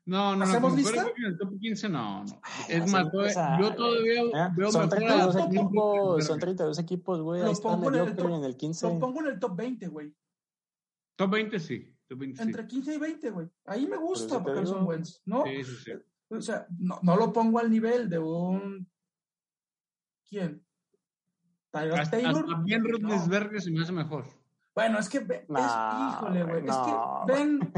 No, 0.07 0.35
no, 0.35 0.45
¿Hacemos 0.45 0.73
no, 0.73 0.79
lista? 0.79 1.07
En 1.19 1.25
el 1.27 1.37
top 1.37 1.61
15 1.61 1.89
no, 1.91 2.25
no. 2.25 2.41
Ah, 2.43 2.67
es 2.67 2.91
más, 2.91 3.13
yo 3.61 3.75
todavía 3.75 4.23
¿eh? 4.23 4.51
veo 4.57 4.73
son 4.73 4.89
32 4.89 5.37
equipos, 5.37 6.25
son 6.25 6.39
32 6.39 6.79
equipos, 6.79 7.21
güey. 7.21 7.43
Ahí 7.43 7.53
está 7.53 7.77
medio 7.77 8.07
en, 8.07 8.33
en 8.33 8.45
el 8.45 8.57
15. 8.57 8.87
Lo 8.87 8.99
pongo 8.99 9.21
en 9.21 9.27
el 9.27 9.39
top 9.39 9.55
20, 9.55 9.87
güey. 9.89 10.15
Top 11.15 11.31
20 11.31 11.61
sí. 11.61 11.98
Top 12.09 12.19
20, 12.19 12.43
Entre 12.43 12.67
15 12.67 12.95
y 12.95 12.99
20, 12.99 13.31
güey. 13.31 13.49
Ahí 13.67 13.87
me 13.87 13.97
gusta 13.97 14.43
porque 14.43 14.67
son 14.67 14.85
buenos, 14.85 15.23
¿no? 15.27 15.45
Sí, 15.45 15.65
sí, 15.65 15.77
sí. 15.85 15.93
O 16.31 16.41
sea, 16.41 16.67
no, 16.79 16.99
no 17.03 17.17
lo 17.17 17.33
pongo 17.33 17.59
al 17.59 17.71
nivel 17.71 18.09
de 18.09 18.19
un... 18.19 18.91
¿Quién? 20.29 20.65
Tyler 21.71 22.01
hasta, 22.01 22.17
Taylor. 22.19 22.45
Hasta 22.45 22.63
bien 22.63 22.85
Rodnesberger 22.85 23.61
se 23.61 23.71
me 23.71 23.83
hace 23.83 23.93
mejor. 23.93 24.27
Bueno, 24.75 24.99
es 24.99 25.09
que, 25.09 25.19
es, 25.19 25.27
híjole, 25.27 26.45
güey. 26.45 26.67
Es 26.67 26.77
que 26.77 27.33
Ben, 27.33 27.73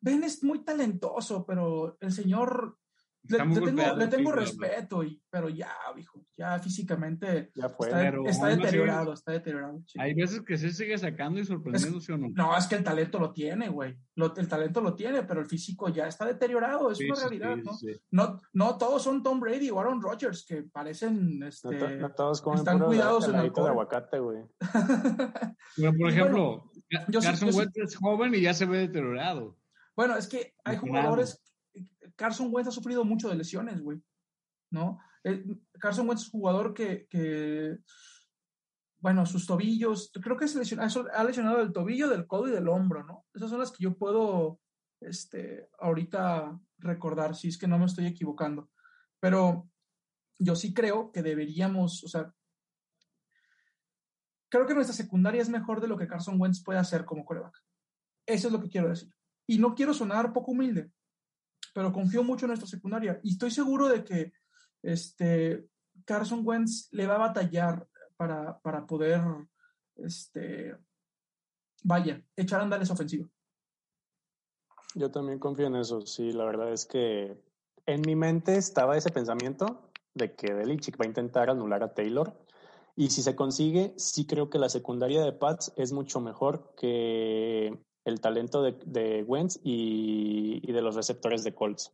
Ben 0.00 0.24
es 0.24 0.42
muy 0.42 0.64
talentoso, 0.64 1.46
pero 1.46 1.96
el 2.00 2.12
señor 2.12 2.78
le, 3.22 3.38
tengo, 3.38 3.96
le 3.96 4.06
tengo 4.08 4.32
respeto, 4.32 5.04
y, 5.04 5.22
pero 5.28 5.48
ya, 5.48 5.72
hijo, 5.96 6.24
ya 6.36 6.58
físicamente 6.58 7.50
ya 7.54 7.68
fue, 7.68 7.88
está, 8.26 8.48
deteriorado, 8.48 9.12
está 9.12 9.32
deteriorado. 9.32 9.82
Hay 9.98 10.14
veces 10.14 10.42
que 10.42 10.56
se 10.56 10.72
sigue 10.72 10.96
sacando 10.96 11.38
y 11.38 11.44
sorprendiendo, 11.44 12.00
¿sí 12.00 12.12
o 12.12 12.18
no? 12.18 12.28
No, 12.34 12.56
es 12.56 12.66
que 12.66 12.76
el 12.76 12.84
talento 12.84 13.18
lo 13.18 13.32
tiene, 13.32 13.68
güey. 13.68 13.96
el 14.16 14.48
talento 14.48 14.80
lo 14.80 14.94
tiene, 14.94 15.22
pero 15.24 15.40
el 15.40 15.46
físico 15.46 15.88
ya 15.90 16.06
está 16.06 16.24
deteriorado, 16.24 16.90
es 16.90 17.00
una 17.00 17.14
realidad, 17.14 17.56
¿no? 17.56 17.72
¿no? 18.10 18.40
¿no? 18.52 18.78
todos 18.78 19.02
son 19.02 19.22
Tom 19.22 19.38
Brady 19.38 19.70
o 19.70 19.78
Aaron 19.78 20.00
Rodgers, 20.00 20.44
que 20.46 20.62
parecen, 20.62 21.42
este, 21.42 21.98
no, 21.98 22.10
todos 22.12 22.42
están 22.56 22.78
cuidados 22.78 23.28
en 23.28 23.34
el 23.34 23.52
de 23.52 23.68
aguacate, 23.68 24.18
güey. 24.18 24.42
pero, 25.76 25.92
por 25.96 26.10
ejemplo, 26.10 26.70
Carson 27.12 27.54
Wentz 27.54 27.76
es 27.76 27.96
joven 27.96 28.34
y 28.34 28.40
ya 28.40 28.54
se 28.54 28.66
ve 28.66 28.78
deteriorado. 28.78 29.56
Bueno, 29.94 30.16
es 30.16 30.26
que 30.26 30.54
hay 30.64 30.76
jugadores. 30.78 31.42
Carson 32.20 32.50
Wentz 32.52 32.68
ha 32.68 32.72
sufrido 32.72 33.02
mucho 33.02 33.30
de 33.30 33.34
lesiones, 33.34 33.80
güey. 33.80 34.02
¿No? 34.70 35.00
Eh, 35.24 35.42
Carson 35.80 36.06
Wentz 36.06 36.20
es 36.24 36.34
un 36.34 36.40
jugador 36.40 36.74
que, 36.74 37.78
bueno, 38.98 39.24
sus 39.24 39.46
tobillos, 39.46 40.12
creo 40.12 40.36
que 40.36 40.44
ha 40.44 41.24
lesionado 41.24 41.62
el 41.62 41.72
tobillo, 41.72 42.10
del 42.10 42.26
codo 42.26 42.48
y 42.48 42.50
del 42.50 42.68
hombro, 42.68 43.04
¿no? 43.04 43.24
Esas 43.32 43.48
son 43.48 43.58
las 43.58 43.72
que 43.72 43.82
yo 43.82 43.96
puedo, 43.96 44.60
este, 45.00 45.70
ahorita 45.78 46.60
recordar, 46.76 47.34
si 47.34 47.48
es 47.48 47.56
que 47.56 47.66
no 47.66 47.78
me 47.78 47.86
estoy 47.86 48.04
equivocando. 48.04 48.70
Pero 49.18 49.70
yo 50.38 50.54
sí 50.56 50.74
creo 50.74 51.12
que 51.12 51.22
deberíamos, 51.22 52.04
o 52.04 52.08
sea, 52.08 52.34
creo 54.50 54.66
que 54.66 54.74
nuestra 54.74 54.94
secundaria 54.94 55.40
es 55.40 55.48
mejor 55.48 55.80
de 55.80 55.88
lo 55.88 55.96
que 55.96 56.06
Carson 56.06 56.38
Wentz 56.38 56.62
puede 56.62 56.78
hacer 56.78 57.06
como 57.06 57.24
coreback. 57.24 57.58
Eso 58.26 58.48
es 58.48 58.52
lo 58.52 58.60
que 58.60 58.68
quiero 58.68 58.90
decir. 58.90 59.10
Y 59.46 59.58
no 59.58 59.74
quiero 59.74 59.94
sonar 59.94 60.34
poco 60.34 60.52
humilde, 60.52 60.92
pero 61.72 61.92
confío 61.92 62.22
mucho 62.22 62.46
en 62.46 62.48
nuestra 62.48 62.68
secundaria 62.68 63.20
y 63.22 63.30
estoy 63.30 63.50
seguro 63.50 63.88
de 63.88 64.04
que 64.04 64.32
este, 64.82 65.68
Carson 66.04 66.42
Wentz 66.44 66.88
le 66.92 67.06
va 67.06 67.16
a 67.16 67.28
batallar 67.28 67.86
para, 68.16 68.58
para 68.60 68.86
poder, 68.86 69.20
este, 69.96 70.76
vaya, 71.82 72.22
echar 72.36 72.60
a 72.60 72.64
andar 72.64 72.82
esa 72.82 72.94
ofensiva. 72.94 73.26
Yo 74.94 75.10
también 75.10 75.38
confío 75.38 75.66
en 75.66 75.76
eso, 75.76 76.00
sí, 76.02 76.32
la 76.32 76.44
verdad 76.44 76.72
es 76.72 76.84
que 76.84 77.40
en 77.86 78.02
mi 78.02 78.16
mente 78.16 78.56
estaba 78.56 78.96
ese 78.96 79.10
pensamiento 79.10 79.90
de 80.14 80.34
que 80.34 80.52
Belichick 80.52 81.00
va 81.00 81.04
a 81.04 81.08
intentar 81.08 81.50
anular 81.50 81.82
a 81.82 81.94
Taylor. 81.94 82.36
Y 82.96 83.10
si 83.10 83.22
se 83.22 83.36
consigue, 83.36 83.94
sí 83.96 84.26
creo 84.26 84.50
que 84.50 84.58
la 84.58 84.68
secundaria 84.68 85.22
de 85.22 85.32
Pats 85.32 85.72
es 85.76 85.92
mucho 85.92 86.20
mejor 86.20 86.74
que 86.76 87.82
el 88.04 88.20
talento 88.20 88.62
de, 88.62 88.72
de 88.86 89.22
Wentz 89.24 89.60
y, 89.62 90.72
de 90.72 90.82
los 90.82 90.94
receptores 90.94 91.44
de 91.44 91.54
Colts. 91.54 91.92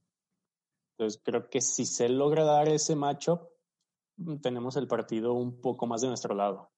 Entonces 0.93 1.21
creo 1.25 1.49
que 1.49 1.61
si 1.61 1.85
se 1.85 2.09
logra 2.09 2.45
dar 2.45 2.69
ese 2.69 2.97
matchup, 2.97 3.43
tenemos 4.41 4.77
el 4.77 4.87
partido 4.87 5.35
un 5.35 5.61
poco 5.61 5.87
más 5.87 6.01
de 6.01 6.09
nuestro 6.09 6.35
lado. 6.35 6.71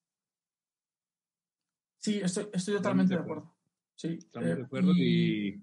Sí, 2.01 2.21
estoy, 2.21 2.49
estoy 2.53 2.77
totalmente 2.77 3.15
de 3.15 3.21
acuerdo. 3.21 3.55
Sí, 3.95 4.19
de 4.33 4.51
eh, 4.51 4.63
acuerdo 4.65 4.93
y... 4.93 5.61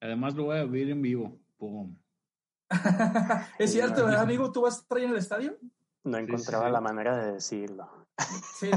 además 0.00 0.34
lo 0.34 0.44
voy 0.44 0.58
a 0.58 0.64
ver 0.64 0.90
en 0.90 1.02
vivo. 1.02 1.38
es 3.58 3.72
cierto, 3.72 4.06
amigo? 4.06 4.50
¿Tú 4.52 4.62
vas 4.62 4.78
a 4.78 4.80
estar 4.80 4.98
en 4.98 5.10
el 5.10 5.16
estadio? 5.16 5.58
No 6.04 6.18
encontraba 6.18 6.68
la 6.70 6.80
manera 6.80 7.16
de 7.16 7.32
decirlo. 7.34 7.88
Sí, 8.54 8.70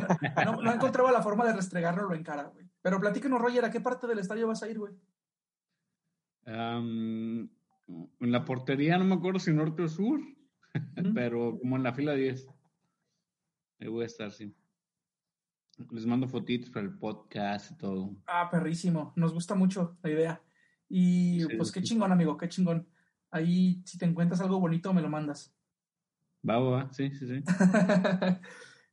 no, 0.46 0.62
no, 0.62 0.74
encontraba 0.74 1.12
la 1.12 1.22
forma 1.22 1.46
de 1.46 1.54
restregárnoslo 1.54 2.16
en 2.16 2.24
cara, 2.24 2.44
güey. 2.44 2.65
Pero 2.86 3.00
platícanos, 3.00 3.42
Roger, 3.42 3.66
¿a 3.66 3.72
qué 3.72 3.82
parte 3.82 4.06
del 4.06 4.20
estadio 4.20 4.48
vas 4.48 4.62
a 4.62 4.70
ir, 4.70 4.78
güey? 4.78 4.94
en 6.46 7.50
la 8.20 8.46
portería, 8.46 9.00
no 9.00 9.06
me 9.06 9.16
acuerdo 9.16 9.40
si 9.40 9.52
norte 9.52 9.82
o 9.82 9.88
sur, 9.88 10.20
pero 11.16 11.58
como 11.58 11.78
en 11.78 11.82
la 11.82 11.96
fila 11.96 12.14
10. 12.14 12.48
Ahí 13.80 13.88
voy 13.88 14.04
a 14.04 14.06
estar, 14.06 14.32
sí. 14.32 14.56
Les 15.90 16.06
mando 16.06 16.28
fotitos 16.28 16.70
para 16.70 16.86
el 16.86 16.96
podcast 16.96 17.72
y 17.72 17.78
todo. 17.78 18.16
Ah, 18.28 18.50
perrísimo. 18.52 19.14
Nos 19.16 19.34
gusta 19.34 19.56
mucho 19.56 19.98
la 20.04 20.12
idea. 20.12 20.44
Y 20.88 21.44
pues 21.58 21.72
qué 21.72 21.82
chingón, 21.82 22.12
amigo, 22.12 22.38
qué 22.38 22.48
chingón. 22.50 22.88
Ahí, 23.32 23.82
si 23.84 23.98
te 23.98 24.06
encuentras 24.06 24.42
algo 24.42 24.60
bonito, 24.60 24.94
me 24.94 25.02
lo 25.02 25.10
mandas. 25.10 25.58
Va, 26.48 26.60
va, 26.60 26.94
sí, 26.94 27.10
sí, 27.16 27.26
sí. 27.26 27.44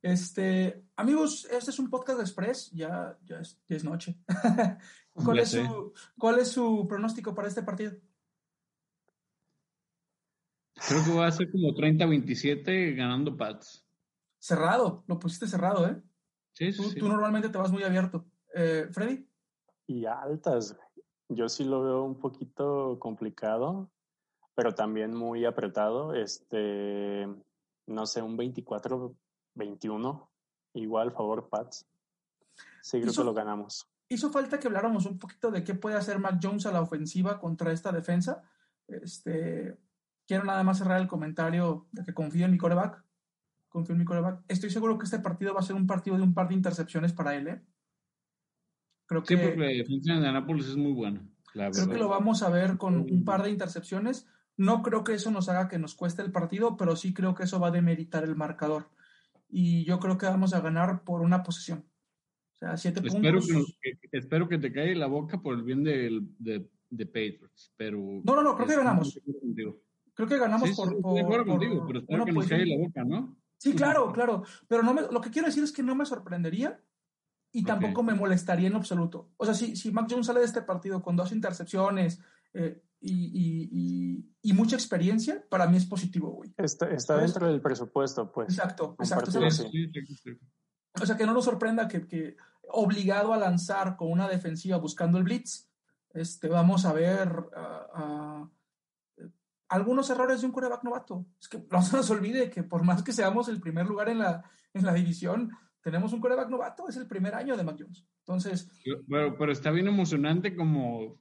Este, 0.03 0.83
amigos, 0.97 1.47
este 1.49 1.71
es 1.71 1.79
un 1.79 1.89
podcast 1.89 2.17
de 2.17 2.25
Express, 2.25 2.71
ya, 2.71 3.17
ya, 3.23 3.39
es, 3.69 3.83
noche. 3.85 4.17
¿Cuál, 5.13 5.39
es 5.39 5.51
su, 5.51 5.93
¿Cuál 6.19 6.39
es 6.39 6.49
su 6.49 6.85
pronóstico 6.89 7.33
para 7.33 7.47
este 7.47 7.63
partido? 7.63 7.93
Creo 10.73 11.05
que 11.05 11.13
va 11.13 11.27
a 11.27 11.31
ser 11.31 11.49
como 11.49 11.69
30-27 11.69 12.97
ganando 12.97 13.37
Pats. 13.37 13.87
Cerrado, 14.39 15.05
lo 15.07 15.17
pusiste 15.19 15.47
cerrado, 15.47 15.87
¿eh? 15.87 16.03
Sí, 16.51 16.75
tú, 16.75 16.83
sí. 16.83 16.99
Tú 16.99 17.07
normalmente 17.07 17.47
te 17.47 17.57
vas 17.57 17.71
muy 17.71 17.83
abierto. 17.83 18.25
Eh, 18.53 18.89
¿Freddy? 18.91 19.25
Y 19.87 20.03
altas. 20.03 20.77
Yo 21.29 21.47
sí 21.47 21.63
lo 21.63 21.81
veo 21.81 22.03
un 22.03 22.19
poquito 22.19 22.99
complicado. 22.99 23.89
pero 24.53 24.75
también 24.75 25.15
muy 25.15 25.45
apretado. 25.45 26.13
Este, 26.13 27.25
no 27.87 28.05
sé, 28.05 28.21
un 28.21 28.35
24-21, 29.55 30.27
igual 30.73 31.11
favor 31.11 31.49
Pats. 31.49 31.87
Sí, 32.81 33.01
creo 33.01 33.13
que 33.13 33.23
lo 33.23 33.33
ganamos. 33.33 33.87
Hizo 34.09 34.29
falta 34.29 34.59
que 34.59 34.67
habláramos 34.67 35.05
un 35.05 35.17
poquito 35.17 35.49
de 35.51 35.63
qué 35.63 35.73
puede 35.73 35.95
hacer 35.95 36.19
Mac 36.19 36.39
Jones 36.41 36.65
a 36.65 36.71
la 36.71 36.81
ofensiva 36.81 37.39
contra 37.39 37.71
esta 37.71 37.91
defensa. 37.91 38.43
Este, 38.87 39.77
quiero 40.27 40.43
nada 40.43 40.63
más 40.63 40.77
cerrar 40.77 41.01
el 41.01 41.07
comentario 41.07 41.87
de 41.91 42.03
que 42.03 42.13
confío 42.13 42.45
en 42.45 42.51
mi 42.51 42.57
coreback. 42.57 43.03
Confío 43.69 43.93
en 43.93 43.99
mi 43.99 44.05
coreback. 44.05 44.43
Estoy 44.47 44.69
seguro 44.69 44.97
que 44.97 45.05
este 45.05 45.19
partido 45.19 45.53
va 45.53 45.61
a 45.61 45.63
ser 45.63 45.75
un 45.75 45.87
partido 45.87 46.17
de 46.17 46.23
un 46.23 46.33
par 46.33 46.47
de 46.47 46.55
intercepciones 46.55 47.13
para 47.13 47.35
él. 47.35 47.47
¿eh? 47.47 47.61
Creo 49.05 49.23
que, 49.23 49.35
sí, 49.35 49.41
porque 49.41 49.59
la 49.59 49.67
defensa 49.67 50.13
de 50.13 50.27
Anápolis 50.27 50.67
es 50.67 50.77
muy 50.77 50.91
buena. 50.91 51.21
creo 51.53 51.89
que 51.89 51.97
lo 51.97 52.09
vamos 52.09 52.43
a 52.43 52.49
ver 52.49 52.77
con 52.77 52.95
un 52.99 53.25
par 53.25 53.43
de 53.43 53.49
intercepciones. 53.49 54.27
No 54.57 54.83
creo 54.83 55.03
que 55.03 55.15
eso 55.15 55.31
nos 55.31 55.49
haga 55.49 55.67
que 55.67 55.79
nos 55.79 55.95
cueste 55.95 56.21
el 56.21 56.31
partido, 56.31 56.77
pero 56.77 56.95
sí 56.95 57.13
creo 57.13 57.33
que 57.33 57.43
eso 57.43 57.59
va 57.59 57.69
a 57.69 57.71
demeritar 57.71 58.23
el 58.23 58.35
marcador. 58.35 58.89
Y 59.55 59.85
yo 59.85 59.99
creo 59.99 60.17
que 60.17 60.25
vamos 60.25 60.51
a 60.55 60.61
ganar 60.61 61.03
por 61.03 61.21
una 61.21 61.43
posición. 61.43 61.85
O 62.55 62.57
sea, 62.57 62.75
siete 62.75 63.01
espero 63.05 63.39
puntos. 63.39 63.77
Que, 63.79 64.17
espero 64.17 64.49
que 64.49 64.57
te 64.57 64.73
caiga 64.73 64.95
la 64.95 65.05
boca 65.05 65.39
por 65.39 65.53
el 65.53 65.61
bien 65.61 65.83
de, 65.83 66.25
de, 66.39 67.05
Patriots, 67.05 67.71
pero... 67.77 67.99
No, 68.23 68.35
no, 68.35 68.41
no, 68.41 68.55
creo 68.55 68.67
que 68.67 68.75
ganamos. 68.77 69.19
Creo 70.15 70.27
que 70.27 70.37
ganamos 70.39 70.71
por, 70.71 70.89
sí, 70.89 70.95
por, 71.01 71.45
contigo, 71.45 71.85
pero 71.85 71.99
espero 71.99 72.25
que 72.25 72.31
nos 72.31 72.47
caiga 72.47 72.65
la 72.65 72.77
boca, 72.83 73.03
¿no? 73.03 73.37
Sí, 73.57 73.75
claro, 73.75 74.11
claro. 74.11 74.43
Pero 74.67 74.81
no 74.81 74.91
me, 74.95 75.03
lo 75.03 75.21
que 75.21 75.29
quiero 75.29 75.47
decir 75.47 75.63
es 75.63 75.71
que 75.71 75.83
no 75.83 75.93
me 75.93 76.07
sorprendería 76.07 76.81
y 77.51 77.63
tampoco 77.63 78.01
me 78.01 78.15
molestaría 78.15 78.69
en 78.69 78.75
absoluto. 78.75 79.29
O 79.37 79.45
sea, 79.45 79.53
si, 79.53 79.75
si 79.75 79.91
Mac 79.91 80.07
Jones 80.09 80.25
sale 80.25 80.39
de 80.39 80.47
este 80.47 80.63
partido 80.63 81.03
con 81.03 81.15
dos 81.15 81.31
intercepciones, 81.31 82.19
eh, 82.55 82.81
y, 83.03 84.53
mucha 84.53 84.75
experiencia, 84.75 85.43
para 85.49 85.67
mí 85.67 85.77
es 85.77 85.85
positivo, 85.85 86.29
güey. 86.29 86.53
Está, 86.57 87.17
dentro 87.17 87.47
del 87.47 87.61
presupuesto, 87.61 88.31
pues. 88.31 88.49
Exacto, 88.49 88.95
exacto. 88.99 89.39
O 91.01 91.05
sea, 91.05 91.17
que 91.17 91.25
no 91.25 91.33
nos 91.33 91.45
sorprenda 91.45 91.87
que, 91.87 92.35
obligado 92.69 93.33
a 93.33 93.37
lanzar 93.37 93.97
con 93.97 94.11
una 94.11 94.27
defensiva 94.27 94.77
buscando 94.77 95.17
el 95.17 95.23
blitz, 95.23 95.67
este, 96.13 96.47
vamos 96.47 96.85
a 96.85 96.93
ver 96.93 97.29
algunos 99.69 100.09
errores 100.09 100.41
de 100.41 100.47
un 100.47 100.53
coreback 100.53 100.83
novato. 100.83 101.25
Es 101.39 101.49
que 101.49 101.65
no 101.69 101.81
se 101.81 101.97
nos 101.97 102.09
olvide 102.09 102.49
que 102.49 102.63
por 102.63 102.83
más 102.83 103.03
que 103.03 103.11
seamos 103.11 103.49
el 103.49 103.59
primer 103.59 103.85
lugar 103.87 104.09
en 104.09 104.19
la, 104.19 104.43
en 104.73 104.85
la 104.85 104.93
división, 104.93 105.51
tenemos 105.81 106.13
un 106.13 106.21
coreback 106.21 106.49
novato, 106.49 106.87
es 106.87 106.95
el 106.95 107.07
primer 107.07 107.35
año 107.35 107.57
de 107.57 107.63
Mac 107.63 107.75
Jones. 107.77 108.05
Entonces. 108.19 108.69
Pero, 109.09 109.37
pero 109.37 109.51
está 109.51 109.71
bien 109.71 109.87
emocionante 109.87 110.55
como 110.55 111.19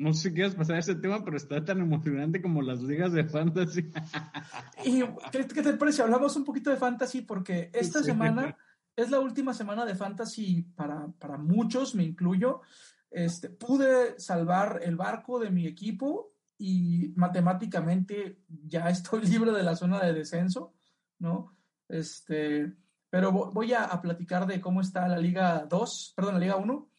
no 0.00 0.14
sé 0.14 0.30
si 0.30 0.34
quieres 0.34 0.54
pasar 0.54 0.78
ese 0.78 0.94
tema, 0.94 1.22
pero 1.22 1.36
está 1.36 1.62
tan 1.62 1.78
emocionante 1.78 2.40
como 2.40 2.62
las 2.62 2.80
ligas 2.80 3.12
de 3.12 3.24
fantasy. 3.24 3.90
¿Y 4.86 5.02
qué, 5.30 5.44
te 5.44 5.74
parece? 5.74 6.00
Hablamos 6.00 6.34
un 6.36 6.44
poquito 6.44 6.70
de 6.70 6.78
fantasy 6.78 7.20
porque 7.20 7.70
esta 7.74 8.02
semana 8.02 8.56
es 8.96 9.10
la 9.10 9.20
última 9.20 9.52
semana 9.52 9.84
de 9.84 9.94
fantasy 9.94 10.62
para, 10.74 11.06
para 11.18 11.36
muchos, 11.36 11.94
me 11.94 12.02
incluyo. 12.02 12.62
Este, 13.10 13.50
pude 13.50 14.18
salvar 14.18 14.80
el 14.82 14.96
barco 14.96 15.38
de 15.38 15.50
mi 15.50 15.66
equipo 15.66 16.32
y 16.56 17.12
matemáticamente 17.16 18.40
ya 18.48 18.88
estoy 18.88 19.20
libre 19.26 19.52
de 19.52 19.62
la 19.62 19.76
zona 19.76 20.00
de 20.00 20.14
descenso, 20.14 20.72
¿no? 21.18 21.54
Este, 21.86 22.72
pero 23.10 23.32
voy 23.32 23.74
a, 23.74 23.84
a 23.84 24.00
platicar 24.00 24.46
de 24.46 24.62
cómo 24.62 24.80
está 24.80 25.06
la 25.08 25.18
Liga 25.18 25.66
2, 25.68 26.14
perdón, 26.16 26.34
la 26.34 26.40
Liga 26.40 26.56
1. 26.56 26.90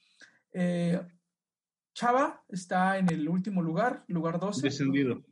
Eh, 0.54 1.02
Chava 1.94 2.44
está 2.48 2.98
en 2.98 3.12
el 3.12 3.28
último 3.28 3.62
lugar, 3.62 4.04
lugar 4.08 4.40
12. 4.40 4.62
Descendido. 4.62 5.24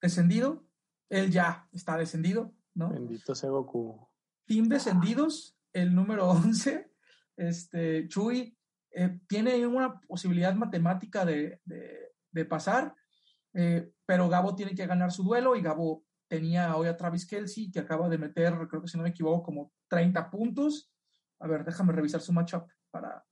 Descendido. 0.00 0.66
Él 1.08 1.30
ya 1.30 1.68
está 1.72 1.96
descendido, 1.96 2.54
¿no? 2.74 2.90
Bendito 2.90 3.34
sea 3.34 3.50
Goku. 3.50 4.08
Team 4.46 4.68
Descendidos, 4.68 5.58
el 5.72 5.94
número 5.94 6.28
11. 6.30 6.90
Este, 7.36 8.08
Chuy 8.08 8.56
eh, 8.90 9.20
tiene 9.26 9.66
una 9.66 10.00
posibilidad 10.00 10.54
matemática 10.54 11.24
de, 11.24 11.60
pasar, 12.48 12.94
eh, 13.54 13.92
pero 14.06 14.28
Gabo 14.28 14.54
tiene 14.54 14.74
que 14.74 14.86
ganar 14.86 15.12
su 15.12 15.22
duelo 15.22 15.56
y 15.56 15.62
Gabo 15.62 16.04
tenía 16.28 16.76
hoy 16.76 16.88
a 16.88 16.96
Travis 16.96 17.26
Kelsey 17.26 17.70
que 17.70 17.80
acaba 17.80 18.08
de 18.08 18.18
meter, 18.18 18.54
creo 18.68 18.82
que 18.82 18.88
si 18.88 18.96
no 18.96 19.02
me 19.02 19.10
equivoco, 19.10 19.42
como 19.42 19.72
30 19.88 20.30
puntos. 20.30 20.90
A 21.40 21.46
ver, 21.46 21.64
déjame 21.64 21.92
revisar 21.92 22.20
su 22.20 22.32
matchup 22.32 22.66
para, 22.90 23.24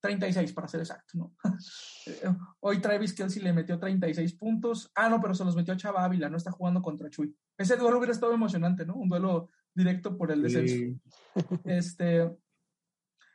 36 0.00 0.52
para 0.52 0.68
ser 0.68 0.80
exacto, 0.80 1.18
¿no? 1.18 1.36
Hoy 2.60 2.80
Travis 2.80 3.12
Kelsey 3.12 3.42
le 3.42 3.52
metió 3.52 3.78
36 3.78 4.34
puntos. 4.34 4.90
Ah, 4.94 5.08
no, 5.08 5.20
pero 5.20 5.34
se 5.34 5.44
los 5.44 5.54
metió 5.54 5.74
a 5.74 5.76
Chava 5.76 6.04
Ávila, 6.04 6.28
no 6.28 6.36
está 6.36 6.50
jugando 6.50 6.80
contra 6.80 7.10
Chuy. 7.10 7.34
Ese 7.56 7.76
duelo 7.76 7.98
hubiera 7.98 8.12
estado 8.12 8.32
emocionante, 8.32 8.86
¿no? 8.86 8.94
Un 8.94 9.08
duelo 9.08 9.50
directo 9.74 10.16
por 10.16 10.32
el 10.32 10.42
descenso. 10.42 11.00
Este, 11.64 12.30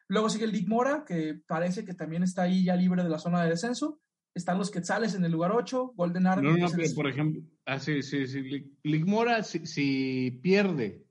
luego 0.08 0.30
sigue 0.30 0.46
el 0.46 0.52
Lick 0.52 0.68
Mora, 0.68 1.06
que 1.06 1.42
parece 1.48 1.86
que 1.86 1.94
también 1.94 2.24
está 2.24 2.44
ahí 2.44 2.66
ya 2.66 2.76
libre 2.76 3.04
de 3.04 3.10
la 3.10 3.20
zona 3.20 3.44
de 3.44 3.50
descenso. 3.50 4.02
Están 4.34 4.58
los 4.58 4.70
Quetzales 4.70 5.16
en 5.16 5.24
el 5.24 5.32
lugar 5.32 5.52
8, 5.54 5.94
Golden 5.96 6.28
Army. 6.28 6.48
No, 6.48 6.58
no, 6.58 6.68
pero 6.76 6.94
por 6.94 7.08
ejemplo, 7.08 7.42
ah, 7.66 7.80
sí, 7.80 8.02
sí, 8.02 8.28
sí. 8.28 8.76
Lick 8.84 9.06
Mora, 9.06 9.44
si, 9.44 9.66
si 9.66 10.32
pierde 10.44 11.06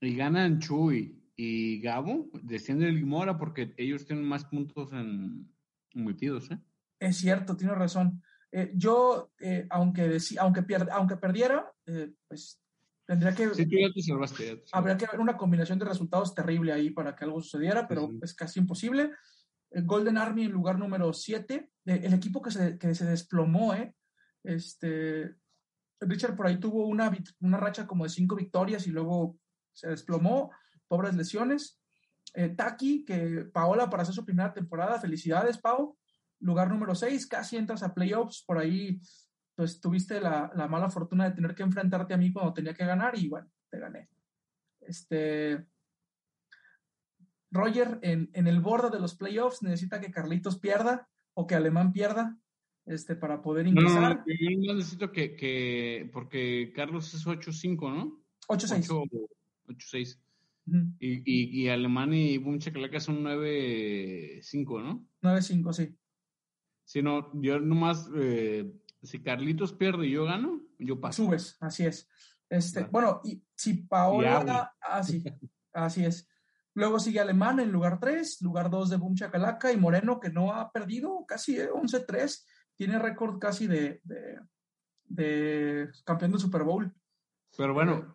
y 0.00 0.16
ganan 0.16 0.58
Chuy 0.58 1.17
y 1.40 1.80
Gabo 1.80 2.28
desciende 2.42 2.88
el 2.88 3.06
Mora 3.06 3.38
porque 3.38 3.72
ellos 3.76 4.04
tienen 4.04 4.24
más 4.24 4.44
puntos 4.44 4.92
en 4.92 5.48
metidos, 5.94 6.50
¿eh? 6.50 6.58
Es 6.98 7.18
cierto, 7.18 7.56
tiene 7.56 7.76
razón. 7.76 8.20
Eh, 8.50 8.72
yo, 8.74 9.30
eh, 9.38 9.64
aunque, 9.70 10.18
aunque, 10.40 10.64
aunque 10.90 11.16
perdiera, 11.16 11.72
eh, 11.86 12.12
pues 12.26 12.60
tendría 13.06 13.36
que... 13.36 13.54
Sí, 13.54 13.66
tú 13.66 13.76
ya 13.78 13.92
te 13.94 14.02
salvaste. 14.02 14.64
Habría 14.72 14.96
que 14.96 15.06
haber 15.06 15.20
una 15.20 15.36
combinación 15.36 15.78
de 15.78 15.84
resultados 15.84 16.34
terrible 16.34 16.72
ahí 16.72 16.90
para 16.90 17.14
que 17.14 17.24
algo 17.24 17.40
sucediera, 17.40 17.86
pero 17.86 18.10
es 18.20 18.34
casi 18.34 18.58
imposible. 18.58 19.12
Golden 19.70 20.18
Army 20.18 20.46
en 20.46 20.50
lugar 20.50 20.76
número 20.76 21.12
7, 21.12 21.70
el 21.84 22.14
equipo 22.14 22.42
que 22.42 22.50
se, 22.50 22.78
que 22.78 22.96
se 22.96 23.04
desplomó, 23.04 23.74
¿eh? 23.74 23.94
Este, 24.42 25.36
Richard 26.00 26.34
por 26.34 26.48
ahí 26.48 26.58
tuvo 26.58 26.86
una, 26.86 27.16
una 27.40 27.58
racha 27.58 27.86
como 27.86 28.04
de 28.04 28.10
cinco 28.10 28.34
victorias 28.34 28.88
y 28.88 28.90
luego 28.90 29.38
se 29.72 29.88
desplomó 29.88 30.50
pobres 30.88 31.14
lesiones. 31.14 31.78
Eh, 32.34 32.50
Taki, 32.50 33.04
que 33.04 33.46
Paola 33.52 33.88
para 33.88 34.02
hacer 34.02 34.14
su 34.14 34.24
primera 34.24 34.52
temporada, 34.52 35.00
felicidades, 35.00 35.58
Pau. 35.58 35.96
Lugar 36.40 36.70
número 36.70 36.94
6, 36.94 37.26
casi 37.26 37.56
entras 37.56 37.82
a 37.82 37.94
playoffs, 37.94 38.44
por 38.46 38.58
ahí 38.58 39.00
pues 39.56 39.80
tuviste 39.80 40.20
la, 40.20 40.52
mala 40.70 40.88
fortuna 40.88 41.28
de 41.28 41.34
tener 41.34 41.52
que 41.52 41.64
enfrentarte 41.64 42.14
a 42.14 42.16
mí 42.16 42.32
cuando 42.32 42.54
tenía 42.54 42.74
que 42.74 42.86
ganar 42.86 43.18
y 43.18 43.28
bueno, 43.28 43.50
te 43.68 43.80
gané. 43.80 44.08
Este, 44.80 45.66
Roger 47.50 47.98
en, 48.02 48.30
el 48.32 48.60
borde 48.60 48.90
de 48.90 49.00
los 49.00 49.16
playoffs 49.16 49.62
necesita 49.64 50.00
que 50.00 50.12
Carlitos 50.12 50.60
pierda 50.60 51.08
o 51.34 51.48
que 51.48 51.56
Alemán 51.56 51.92
pierda 51.92 52.38
este, 52.86 53.16
para 53.16 53.42
poder 53.42 53.66
ingresar. 53.66 54.18
No, 54.18 54.24
yo 54.28 54.74
necesito 54.74 55.10
que, 55.10 55.34
que, 55.34 56.08
porque 56.12 56.72
Carlos 56.72 57.12
es 57.12 57.26
8-5, 57.26 57.92
¿no? 57.92 58.22
8-6. 58.46 59.10
8-6 59.66 60.20
y, 60.98 61.62
y, 61.62 61.68
Alemania 61.68 62.32
y 62.32 62.38
Boom 62.38 62.60
son 62.60 63.24
9-5, 63.24 64.82
¿no? 64.82 65.06
9-5, 65.22 65.72
sí. 65.72 65.96
Si 66.84 67.02
no, 67.02 67.30
yo 67.34 67.60
nomás, 67.60 68.08
eh, 68.16 68.72
si 69.02 69.22
Carlitos 69.22 69.72
pierde 69.72 70.06
y 70.06 70.12
yo 70.12 70.24
gano, 70.24 70.62
yo 70.78 71.00
paso. 71.00 71.24
Subes, 71.24 71.56
así 71.60 71.84
es. 71.84 72.08
Este, 72.48 72.84
Bueno, 72.84 73.20
y 73.24 73.42
si 73.54 73.74
Paola, 73.74 74.74
así, 74.80 75.22
ah, 75.26 75.38
así 75.84 76.04
es. 76.04 76.28
Luego 76.74 76.98
sigue 76.98 77.20
Alemán 77.20 77.60
en 77.60 77.72
lugar 77.72 77.98
3, 78.00 78.40
lugar 78.42 78.70
2 78.70 78.90
de 78.90 78.96
Boom 78.96 79.16
Chacalaca 79.16 79.72
y 79.72 79.76
Moreno, 79.76 80.20
que 80.20 80.30
no 80.30 80.52
ha 80.52 80.70
perdido 80.70 81.24
casi 81.26 81.56
11-3, 81.56 82.14
eh, 82.14 82.44
tiene 82.76 82.98
récord 82.98 83.38
casi 83.38 83.66
de, 83.66 84.00
de, 84.04 84.38
de, 85.04 85.90
campeón 86.04 86.30
del 86.30 86.40
Super 86.40 86.62
Bowl. 86.62 86.94
Pero 87.56 87.74
bueno, 87.74 88.14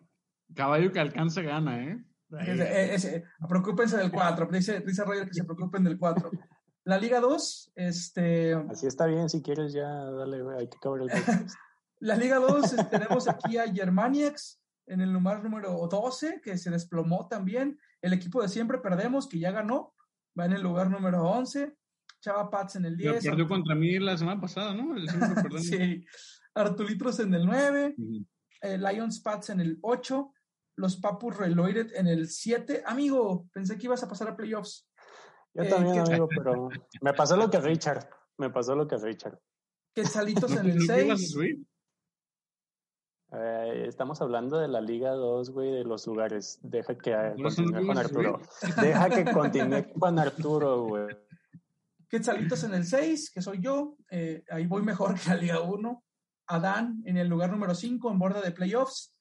caballo 0.54 0.90
que 0.90 1.00
alcanza 1.00 1.42
gana, 1.42 1.84
¿eh? 1.84 2.04
Ese, 2.30 3.24
preocúpense 3.48 3.96
del 3.96 4.10
4, 4.10 4.48
dice, 4.50 4.80
dice 4.80 5.04
Roger 5.04 5.28
que 5.28 5.34
se 5.34 5.44
preocupen 5.44 5.84
del 5.84 5.98
4. 5.98 6.30
La 6.84 6.98
Liga 6.98 7.20
2, 7.20 7.72
este... 7.76 8.54
Así 8.70 8.86
está 8.86 9.06
bien, 9.06 9.28
si 9.28 9.42
quieres 9.42 9.72
ya, 9.72 9.88
dale, 9.88 10.42
hay 10.58 10.68
que 10.68 10.76
acabar 10.76 11.00
el 11.00 11.08
La 12.00 12.16
Liga 12.16 12.38
2, 12.38 12.72
este, 12.72 12.84
tenemos 12.84 13.28
aquí 13.28 13.56
a 13.56 13.72
Germaniacs 13.72 14.60
en 14.86 15.00
el 15.00 15.10
lugar 15.10 15.42
número 15.42 15.88
12, 15.90 16.40
que 16.42 16.58
se 16.58 16.70
desplomó 16.70 17.26
también. 17.28 17.78
El 18.02 18.12
equipo 18.12 18.42
de 18.42 18.48
siempre 18.48 18.78
perdemos, 18.78 19.26
que 19.26 19.38
ya 19.38 19.50
ganó, 19.50 19.94
va 20.38 20.44
en 20.44 20.52
el 20.52 20.62
lugar 20.62 20.90
número 20.90 21.22
11. 21.22 21.74
Chava 22.20 22.50
Pats 22.50 22.76
en 22.76 22.86
el 22.86 22.96
10. 22.96 23.24
perdió 23.24 23.48
contra 23.48 23.74
mí 23.74 23.98
la 23.98 24.16
semana 24.18 24.40
pasada, 24.40 24.74
¿no? 24.74 24.94
sí. 25.60 26.04
Artulitros 26.54 27.20
en 27.20 27.34
el 27.34 27.46
9. 27.46 27.94
Eh, 28.62 28.78
Lions 28.78 29.20
Pats 29.20 29.50
en 29.50 29.60
el 29.60 29.78
8 29.82 30.33
los 30.76 30.96
Papus 30.96 31.36
Reloaded 31.36 31.94
en 31.94 32.06
el 32.06 32.28
7. 32.28 32.82
Amigo, 32.86 33.46
pensé 33.52 33.78
que 33.78 33.86
ibas 33.86 34.02
a 34.02 34.08
pasar 34.08 34.28
a 34.28 34.36
playoffs. 34.36 34.88
Yo 35.54 35.62
eh, 35.62 35.68
también, 35.68 35.98
amigo, 36.00 36.28
pero 36.28 36.68
me 37.00 37.12
pasó 37.12 37.36
lo 37.36 37.48
que 37.50 37.60
Richard. 37.60 38.08
Me 38.38 38.50
pasó 38.50 38.74
lo 38.74 38.88
que 38.88 38.96
Richard. 38.96 39.38
Quetzalitos 39.94 40.50
en 40.52 40.66
el 40.70 40.80
6. 40.86 41.36
Eh, 43.36 43.84
estamos 43.88 44.20
hablando 44.20 44.58
de 44.58 44.68
la 44.68 44.80
Liga 44.80 45.12
2, 45.12 45.50
güey, 45.50 45.72
de 45.72 45.84
los 45.84 46.06
lugares. 46.06 46.58
Deja 46.62 46.96
que 46.96 47.34
continúe 47.40 47.86
con 47.86 47.98
Arturo. 47.98 48.40
Deja 48.80 49.10
que 49.10 49.24
continúe 49.32 49.92
con 49.98 50.18
Arturo, 50.18 50.82
güey. 50.84 51.16
Quetzalitos 52.08 52.62
en 52.64 52.74
el 52.74 52.84
6, 52.84 53.30
que 53.32 53.42
soy 53.42 53.60
yo. 53.60 53.96
Eh, 54.10 54.44
ahí 54.50 54.66
voy 54.66 54.82
mejor 54.82 55.18
que 55.18 55.30
la 55.30 55.36
Liga 55.36 55.60
1. 55.60 56.04
Adán 56.46 57.02
en 57.06 57.16
el 57.16 57.28
lugar 57.28 57.50
número 57.50 57.74
5, 57.74 58.10
en 58.10 58.18
borde 58.18 58.42
de 58.42 58.52
playoffs. 58.52 59.13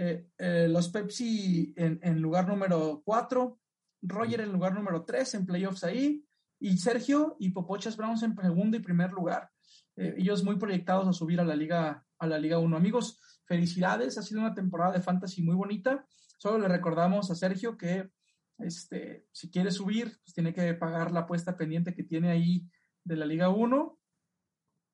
Eh, 0.00 0.68
los 0.68 0.88
Pepsi 0.90 1.74
en, 1.76 1.98
en, 2.02 2.20
lugar 2.20 2.46
número 2.46 3.02
4. 3.04 3.58
Roger 4.02 4.42
en 4.42 4.52
lugar 4.52 4.74
número 4.74 5.04
3, 5.04 5.34
en 5.34 5.46
playoffs 5.46 5.82
ahí. 5.82 6.24
Y 6.60 6.78
Sergio 6.78 7.36
y 7.40 7.50
Popochas 7.50 7.96
Browns 7.96 8.22
en 8.22 8.36
segundo 8.36 8.76
y 8.76 8.80
primer 8.80 9.10
lugar. 9.10 9.50
ellos 9.96 10.44
muy 10.44 10.56
proyectados 10.56 11.08
a 11.08 11.12
subir 11.12 11.40
a 11.40 11.44
la 11.44 11.56
Liga, 11.56 12.04
a 12.18 12.26
la 12.26 12.38
Liga 12.38 12.58
1. 12.58 12.76
Amigos, 12.76 13.20
felicidades, 13.46 14.18
ha 14.18 14.22
sido 14.22 14.40
una 14.40 14.54
temporada 14.54 14.92
de 14.92 15.02
fantasy 15.02 15.42
muy 15.42 15.56
bonita. 15.56 16.06
Solo 16.36 16.58
le 16.58 16.68
recordamos 16.68 17.30
a 17.30 17.34
Sergio 17.34 17.76
que 17.76 18.10
este, 18.58 19.26
si 19.32 19.50
quiere 19.50 19.70
subir, 19.70 20.18
pues 20.24 20.34
tiene 20.34 20.52
que 20.52 20.74
pagar 20.74 21.12
la 21.12 21.20
apuesta 21.20 21.56
pendiente 21.56 21.94
que 21.94 22.04
tiene 22.04 22.30
ahí 22.30 22.68
de 23.04 23.16
la 23.16 23.26
Liga 23.26 23.48
1. 23.48 23.98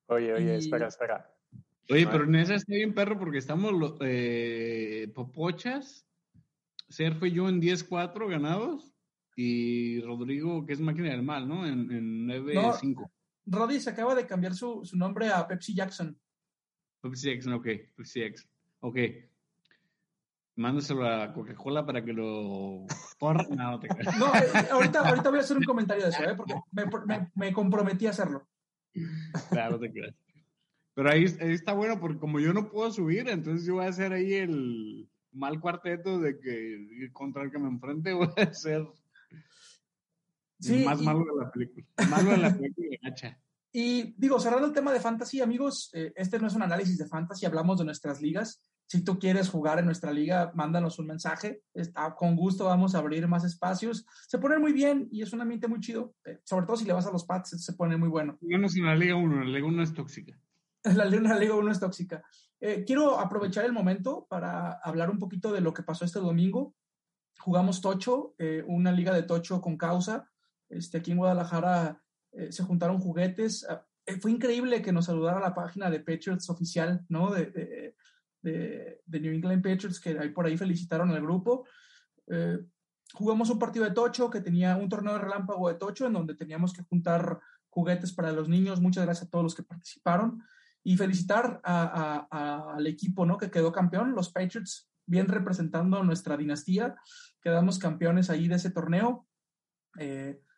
Oye, 0.07 0.33
oye, 0.35 0.57
espera, 0.57 0.89
espera. 0.89 1.34
Oye, 1.91 2.07
pero 2.07 2.25
en 2.25 2.35
esa 2.37 2.55
está 2.55 2.75
bien 2.75 2.95
perro 2.95 3.19
porque 3.19 3.39
estamos 3.39 3.73
eh, 4.01 5.11
Popochas, 5.15 6.07
Sergio 6.89 7.27
y 7.27 7.33
yo 7.33 7.49
en 7.49 7.61
10-4 7.61 8.29
ganados 8.29 8.95
y 9.37 10.01
Rodrigo, 10.01 10.65
que 10.65 10.73
es 10.73 10.81
máquina 10.81 11.11
del 11.11 11.23
mal, 11.23 11.49
¿no? 11.49 11.67
En, 11.67 11.91
en 11.91 12.29
9-5. 12.29 13.11
Roddy 13.47 13.81
se 13.81 13.91
acaba 13.91 14.15
de 14.15 14.27
cambiar 14.27 14.55
su, 14.55 14.85
su 14.85 14.97
nombre 14.97 15.29
a 15.29 15.47
Pepsi 15.47 15.75
Jackson. 15.75 16.19
Pepsi 17.03 17.31
X, 17.31 17.47
ok, 17.49 17.67
Pepsi 17.97 18.23
X. 18.23 18.49
Ok. 18.81 18.99
Mándaselo 20.57 21.07
a 21.07 21.33
Coca-Cola 21.33 21.85
para 21.85 22.03
que 22.03 22.13
lo 22.13 22.87
porra. 23.19 23.45
No, 23.51 23.79
te 23.81 23.89
no 24.19 24.35
eh, 24.35 24.69
ahorita, 24.71 25.01
ahorita 25.09 25.31
voy 25.31 25.39
a 25.41 25.43
hacer 25.43 25.59
un 25.59 25.65
comentario 25.65 26.05
de 26.05 26.11
eso, 26.11 26.23
¿eh? 26.23 26.35
porque 26.35 26.55
me, 26.71 26.85
me, 27.07 27.31
me 27.35 27.53
comprometí 27.53 28.07
a 28.07 28.11
hacerlo. 28.11 28.49
Claro, 29.51 29.79
te 29.79 29.91
creas. 29.91 30.15
Pero 30.95 31.11
ahí, 31.11 31.25
está 31.25 31.73
bueno 31.73 31.99
porque 31.99 32.19
como 32.19 32.39
yo 32.39 32.53
no 32.53 32.71
puedo 32.71 32.91
subir, 32.93 33.29
entonces 33.29 33.67
yo 33.67 33.75
voy 33.75 33.85
a 33.85 33.89
hacer 33.89 34.13
ahí 34.13 34.35
el 34.35 35.09
mal 35.33 35.61
cuarteto 35.61 36.21
de 36.21 36.39
que 36.39 37.11
contra 37.13 37.43
el 37.43 37.51
que 37.51 37.59
me 37.59 37.69
enfrente 37.69 38.13
voy 38.15 38.29
a 38.37 38.55
ser 38.55 38.87
sí, 40.61 40.85
más 40.85 41.01
malo 41.03 41.25
de 41.25 41.45
la 41.45 41.51
película. 41.51 41.87
Malo 42.09 42.31
de 42.31 42.37
la 42.39 42.57
película 42.57 42.89
de 42.89 43.09
hacha. 43.09 43.41
Y 43.77 44.15
digo, 44.17 44.39
cerrando 44.39 44.69
el 44.69 44.73
tema 44.73 44.93
de 44.93 45.01
fantasy, 45.01 45.41
amigos, 45.41 45.91
eh, 45.95 46.13
este 46.15 46.39
no 46.39 46.47
es 46.47 46.55
un 46.55 46.63
análisis 46.63 46.97
de 46.97 47.09
fantasy, 47.09 47.45
hablamos 47.45 47.81
de 47.81 47.85
nuestras 47.85 48.23
ligas. 48.23 48.63
Si 48.87 49.03
tú 49.03 49.19
quieres 49.19 49.49
jugar 49.49 49.81
en 49.81 49.87
nuestra 49.87 50.13
liga, 50.13 50.53
mándanos 50.55 51.01
un 51.01 51.09
mensaje. 51.09 51.63
Está, 51.73 52.15
con 52.15 52.37
gusto 52.37 52.67
vamos 52.67 52.95
a 52.95 52.99
abrir 52.99 53.27
más 53.27 53.43
espacios. 53.43 54.07
Se 54.29 54.39
pone 54.39 54.59
muy 54.59 54.73
bien 54.73 55.09
y 55.11 55.23
es 55.23 55.33
un 55.33 55.41
ambiente 55.41 55.67
muy 55.67 55.81
chido. 55.81 56.15
Eh, 56.25 56.39
sobre 56.45 56.67
todo 56.67 56.77
si 56.77 56.85
le 56.85 56.93
vas 56.93 57.07
a 57.07 57.11
los 57.11 57.25
Pats, 57.25 57.65
se 57.65 57.73
pone 57.73 57.97
muy 57.97 58.09
bueno. 58.09 58.39
Digamos 58.41 58.77
en 58.77 58.85
la 58.85 58.95
Liga 58.95 59.17
1, 59.17 59.43
la 59.43 59.51
Liga 59.51 59.67
1 59.67 59.83
es 59.83 59.93
tóxica. 59.93 60.39
La, 60.95 61.05
la 61.07 61.39
Liga 61.39 61.55
1 61.55 61.73
es 61.73 61.81
tóxica. 61.81 62.23
Eh, 62.61 62.85
quiero 62.87 63.19
aprovechar 63.19 63.65
el 63.65 63.73
momento 63.73 64.27
para 64.29 64.73
hablar 64.83 65.11
un 65.11 65.19
poquito 65.19 65.53
de 65.53 65.61
lo 65.61 65.73
que 65.73 65.83
pasó 65.83 66.05
este 66.05 66.21
domingo. 66.21 66.75
Jugamos 67.39 67.81
Tocho, 67.81 68.35
una 68.67 68.93
liga 68.93 69.13
de 69.13 69.25
Tocho 69.25 69.61
con 69.61 69.77
causa. 69.77 70.31
Este, 70.69 70.99
aquí 70.99 71.13
en 71.13 71.19
Guadalajara 71.19 72.03
eh, 72.33 72.53
se 72.53 72.65
juntaron 72.65 72.99
juguetes. 72.99 73.67
Ah, 73.69 73.87
eh, 74.07 74.19
fue 74.19 74.31
increíble 74.31 74.83
que 74.83 74.93
nos 74.93 75.07
saludara 75.07 75.41
la 75.41 75.55
página 75.55 75.91
de 75.91 76.01
Patriots 76.01 76.51
oficial, 76.51 77.05
¿no? 77.09 77.31
De, 77.31 77.95
de, 78.43 79.21
New 79.21 79.33
England 79.33 79.63
Patriots, 79.63 80.01
que 80.01 80.19
ahí 80.19 80.31
por 80.31 80.47
ahí 80.47 80.57
felicitaron 80.57 81.11
al 81.11 81.23
grupo. 81.23 81.67
Eh, 82.27 82.59
jugamos 83.15 83.49
un 83.51 83.59
partido 83.59 83.85
de 83.85 83.93
tocho 83.93 84.29
que 84.29 84.41
tenía 84.41 84.77
un 84.77 84.89
torneo 84.89 85.15
de 85.15 85.21
relámpago 85.21 85.69
de 85.69 85.77
tocho 85.77 86.07
en 86.07 86.13
donde 86.13 86.35
teníamos 86.35 86.73
que 86.73 86.83
juntar 86.83 87.41
juguetes 87.71 88.13
para 88.13 88.33
los 88.33 88.49
niños. 88.49 88.81
Muchas 88.81 89.05
gracias 89.05 89.29
a 89.29 89.31
todos 89.31 89.45
los 89.45 89.55
que 89.55 89.63
participaron 89.63 90.43
y 90.85 90.97
felicitar 90.97 91.61
al 91.65 92.87
equipo, 92.87 93.27
¿no? 93.27 93.39
Que 93.39 93.51
quedó 93.51 93.73
campeón, 93.73 94.15
los 94.15 94.31
Patriots, 94.31 94.89
bien 95.07 95.27
representando 95.27 96.05
nuestra 96.05 96.37
dinastía. 96.37 96.95
Quedamos 97.41 97.79
campeones 97.79 98.31
ahí 98.31 98.47
de 98.49 98.57
ese 98.57 98.71
torneo. 98.71 99.27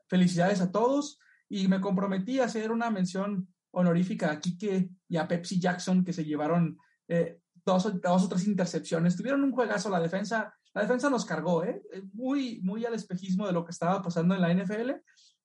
felicidades 0.09 0.61
a 0.61 0.71
todos 0.71 1.19
y 1.49 1.69
me 1.69 1.81
comprometí 1.81 2.41
a 2.41 2.45
hacer 2.45 2.73
una 2.73 2.91
mención 2.91 3.49
honorífica 3.71 4.33
a 4.33 4.41
Kike 4.41 4.91
y 5.09 5.17
a 5.17 5.29
Pepsi 5.29 5.61
Jackson 5.61 6.05
que 6.05 6.13
se 6.13 6.25
llevaron 6.25 6.79
eh, 7.09 7.41
dos, 7.65 8.01
dos 8.01 8.25
o 8.25 8.29
tres 8.29 8.47
intercepciones. 8.47 9.17
Tuvieron 9.17 9.45
un 9.45 9.53
juegazo, 9.53 9.91
la 9.91 10.01
defensa, 10.01 10.55
la 10.75 10.83
defensa 10.83 11.11
nos 11.11 11.25
cargó, 11.25 11.65
¿eh? 11.65 11.83
muy, 12.13 12.61
muy 12.63 12.85
al 12.85 12.95
espejismo 12.95 13.47
de 13.47 13.53
lo 13.53 13.65
que 13.65 13.73
estaba 13.73 14.03
pasando 14.03 14.35
en 14.35 14.41
la 14.41 14.53
NFL. 14.53 14.91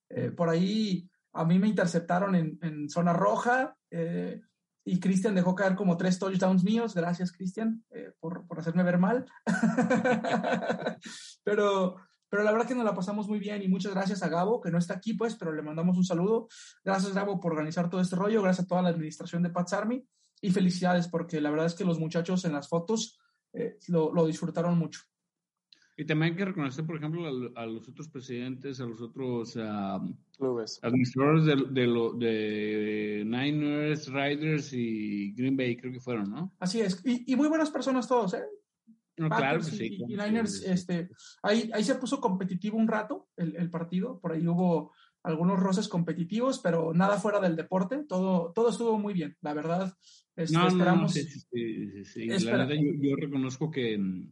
Eh, 0.09 0.31
por 0.31 0.49
ahí 0.49 1.09
a 1.33 1.45
mí 1.45 1.59
me 1.59 1.67
interceptaron 1.67 2.35
en, 2.35 2.57
en 2.61 2.89
zona 2.89 3.13
roja 3.13 3.75
eh, 3.89 4.41
y 4.83 4.99
Cristian 4.99 5.35
dejó 5.35 5.55
caer 5.55 5.75
como 5.75 5.97
tres 5.97 6.19
touchdowns 6.19 6.63
míos. 6.63 6.93
Gracias, 6.95 7.31
Cristian, 7.31 7.83
por, 8.19 8.47
por 8.47 8.59
hacerme 8.59 8.83
ver 8.83 8.97
mal. 8.97 9.25
Pero 11.43 11.95
pero 12.31 12.43
la 12.43 12.53
verdad 12.53 12.65
que 12.65 12.75
nos 12.75 12.85
la 12.85 12.95
pasamos 12.95 13.27
muy 13.27 13.39
bien 13.39 13.61
y 13.61 13.67
muchas 13.67 13.93
gracias 13.93 14.23
a 14.23 14.29
Gabo, 14.29 14.61
que 14.61 14.71
no 14.71 14.77
está 14.77 14.93
aquí, 14.93 15.15
pues, 15.15 15.35
pero 15.35 15.51
le 15.51 15.61
mandamos 15.61 15.97
un 15.97 16.05
saludo. 16.05 16.47
Gracias, 16.81 17.13
Gabo, 17.13 17.41
por 17.41 17.51
organizar 17.51 17.89
todo 17.89 17.99
este 17.99 18.15
rollo. 18.15 18.41
Gracias 18.41 18.63
a 18.63 18.67
toda 18.69 18.81
la 18.81 18.87
administración 18.87 19.43
de 19.43 19.49
Pats 19.49 19.73
Army 19.73 20.07
y 20.39 20.51
felicidades, 20.51 21.09
porque 21.09 21.41
la 21.41 21.49
verdad 21.49 21.65
es 21.65 21.75
que 21.75 21.83
los 21.83 21.99
muchachos 21.99 22.45
en 22.45 22.53
las 22.53 22.69
fotos 22.69 23.19
eh, 23.51 23.77
lo, 23.89 24.25
disfrutaron 24.25 24.77
mucho. 24.77 25.01
Y 26.01 26.05
también 26.05 26.31
hay 26.31 26.37
que 26.37 26.45
reconocer, 26.45 26.83
por 26.83 26.95
ejemplo, 26.97 27.27
a, 27.55 27.65
los 27.67 27.87
otros 27.87 28.09
presidentes, 28.09 28.81
a 28.81 28.87
los 28.87 28.99
otros 29.01 29.55
administradores 30.81 31.45
de, 31.45 31.55
de, 31.55 31.87
de, 32.17 33.23
Niners, 33.23 34.11
Riders 34.11 34.73
y 34.73 35.31
Green 35.33 35.55
Bay, 35.55 35.77
creo 35.77 35.93
que 35.93 35.99
fueron, 35.99 36.31
¿no? 36.31 36.55
Así 36.59 36.81
es. 36.81 36.99
Y, 37.05 37.31
y 37.31 37.35
muy 37.35 37.47
buenas 37.47 37.69
personas 37.69 38.07
todos, 38.07 38.33
¿eh? 38.33 38.41
claro 39.15 39.61
sí. 39.61 39.99
Y, 40.07 40.15
Niners, 40.15 40.63
este, 40.63 41.11
ahí, 41.43 41.69
ahí 41.71 41.83
se 41.83 41.93
puso 41.93 42.19
competitivo 42.19 42.79
un 42.79 42.87
rato 42.87 43.27
el, 43.37 43.55
el, 43.55 43.69
partido, 43.69 44.19
por 44.19 44.31
ahí 44.31 44.47
hubo 44.47 44.93
algunos 45.21 45.59
roces 45.59 45.87
competitivos, 45.87 46.57
pero 46.57 46.95
nada 46.95 47.19
fuera 47.19 47.39
del 47.39 47.55
deporte, 47.55 48.05
todo, 48.09 48.51
todo 48.53 48.71
estuvo 48.71 48.97
muy 48.97 49.13
bien, 49.13 49.37
la 49.41 49.53
verdad. 49.53 49.95
Este, 50.35 50.57
no, 50.57 50.67
esperamos, 50.67 51.15
no, 51.15 51.21
sí, 51.21 52.05
sí, 52.05 52.25
La 52.25 52.57
verdad, 52.57 52.73
yo, 52.73 52.91
yo, 52.99 53.15
reconozco 53.15 53.69
que 53.69 53.99
mm, 53.99 54.31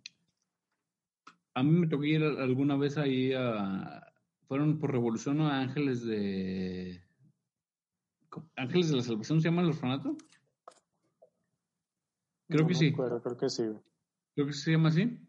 a 1.60 1.64
mí 1.64 1.72
me 1.72 1.88
tocó 1.88 2.04
ir 2.04 2.24
alguna 2.24 2.76
vez 2.76 2.98
ahí 2.98 3.34
a. 3.34 4.06
Fueron 4.48 4.80
por 4.80 4.92
revolución 4.92 5.42
a 5.42 5.60
Ángeles 5.60 6.04
de. 6.04 7.04
Ángeles 8.56 8.90
de 8.90 8.98
la 8.98 9.04
Salvación, 9.04 9.42
¿se 9.42 9.50
llaman 9.50 9.68
los 9.68 9.76
orfanato? 9.76 10.16
Creo 12.48 12.66
que 12.66 12.74
sí. 12.74 12.94
creo 12.94 13.38
que 13.38 13.50
sí 13.50 13.64
creo 14.40 14.48
que 14.48 14.54
se 14.54 14.72
llama 14.72 14.90
así. 14.90 15.20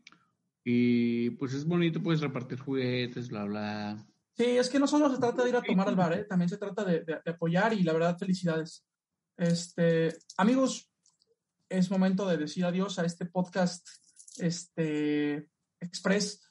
Y 0.64 1.30
pues 1.30 1.52
es 1.52 1.64
bonito, 1.64 2.00
pues 2.00 2.20
repartir 2.20 2.60
juguetes, 2.60 3.28
bla, 3.28 3.44
bla. 3.44 4.06
Sí, 4.36 4.44
es 4.44 4.68
que 4.68 4.78
no 4.78 4.86
solo 4.86 5.10
se 5.10 5.18
trata 5.18 5.42
de 5.42 5.50
ir 5.50 5.56
a 5.56 5.62
tomar 5.62 5.88
al 5.88 5.96
bar, 5.96 6.12
¿eh? 6.12 6.24
también 6.24 6.48
se 6.48 6.58
trata 6.58 6.84
de, 6.84 7.00
de, 7.00 7.20
apoyar 7.26 7.72
y 7.72 7.82
la 7.82 7.92
verdad, 7.92 8.16
felicidades. 8.16 8.86
Este, 9.36 10.14
amigos, 10.36 10.92
es 11.68 11.90
momento 11.90 12.26
de 12.28 12.36
decir 12.36 12.64
adiós 12.64 12.98
a 13.00 13.04
este 13.04 13.26
podcast 13.26 13.88
este, 14.38 15.48
express. 15.80 16.42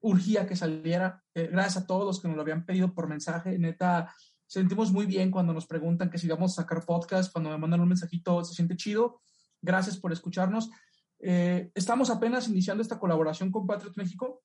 Urgía 0.00 0.46
que 0.46 0.56
saliera. 0.56 1.22
Eh, 1.34 1.48
gracias 1.52 1.84
a 1.84 1.86
todos 1.86 2.06
los 2.06 2.20
que 2.20 2.28
nos 2.28 2.36
lo 2.36 2.42
habían 2.42 2.64
pedido 2.64 2.94
por 2.94 3.08
mensaje. 3.08 3.58
Neta, 3.58 4.14
sentimos 4.46 4.92
muy 4.92 5.06
bien 5.06 5.30
cuando 5.30 5.52
nos 5.52 5.66
preguntan 5.66 6.10
que 6.10 6.18
si 6.18 6.26
vamos 6.26 6.52
a 6.52 6.62
sacar 6.62 6.84
podcast, 6.84 7.32
cuando 7.32 7.50
me 7.50 7.58
mandan 7.58 7.80
un 7.80 7.88
mensajito, 7.88 8.42
se 8.44 8.54
siente 8.54 8.76
chido. 8.76 9.20
Gracias 9.62 9.96
por 9.98 10.12
escucharnos. 10.12 10.70
Eh, 11.18 11.70
estamos 11.74 12.08
apenas 12.08 12.48
iniciando 12.48 12.82
esta 12.82 12.98
colaboración 12.98 13.50
con 13.50 13.66
Patriot 13.66 13.94
México. 13.96 14.42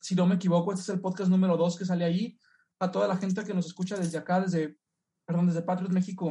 Si 0.00 0.14
no 0.14 0.26
me 0.26 0.34
equivoco, 0.36 0.72
este 0.72 0.82
es 0.82 0.88
el 0.90 1.00
podcast 1.00 1.30
número 1.30 1.56
dos 1.56 1.78
que 1.78 1.84
sale 1.84 2.04
ahí. 2.04 2.38
A 2.78 2.90
toda 2.90 3.08
la 3.08 3.16
gente 3.16 3.44
que 3.44 3.54
nos 3.54 3.66
escucha 3.66 3.96
desde 3.96 4.18
acá, 4.18 4.40
desde, 4.40 4.78
desde 5.26 5.62
Patriot 5.62 5.92
México, 5.92 6.30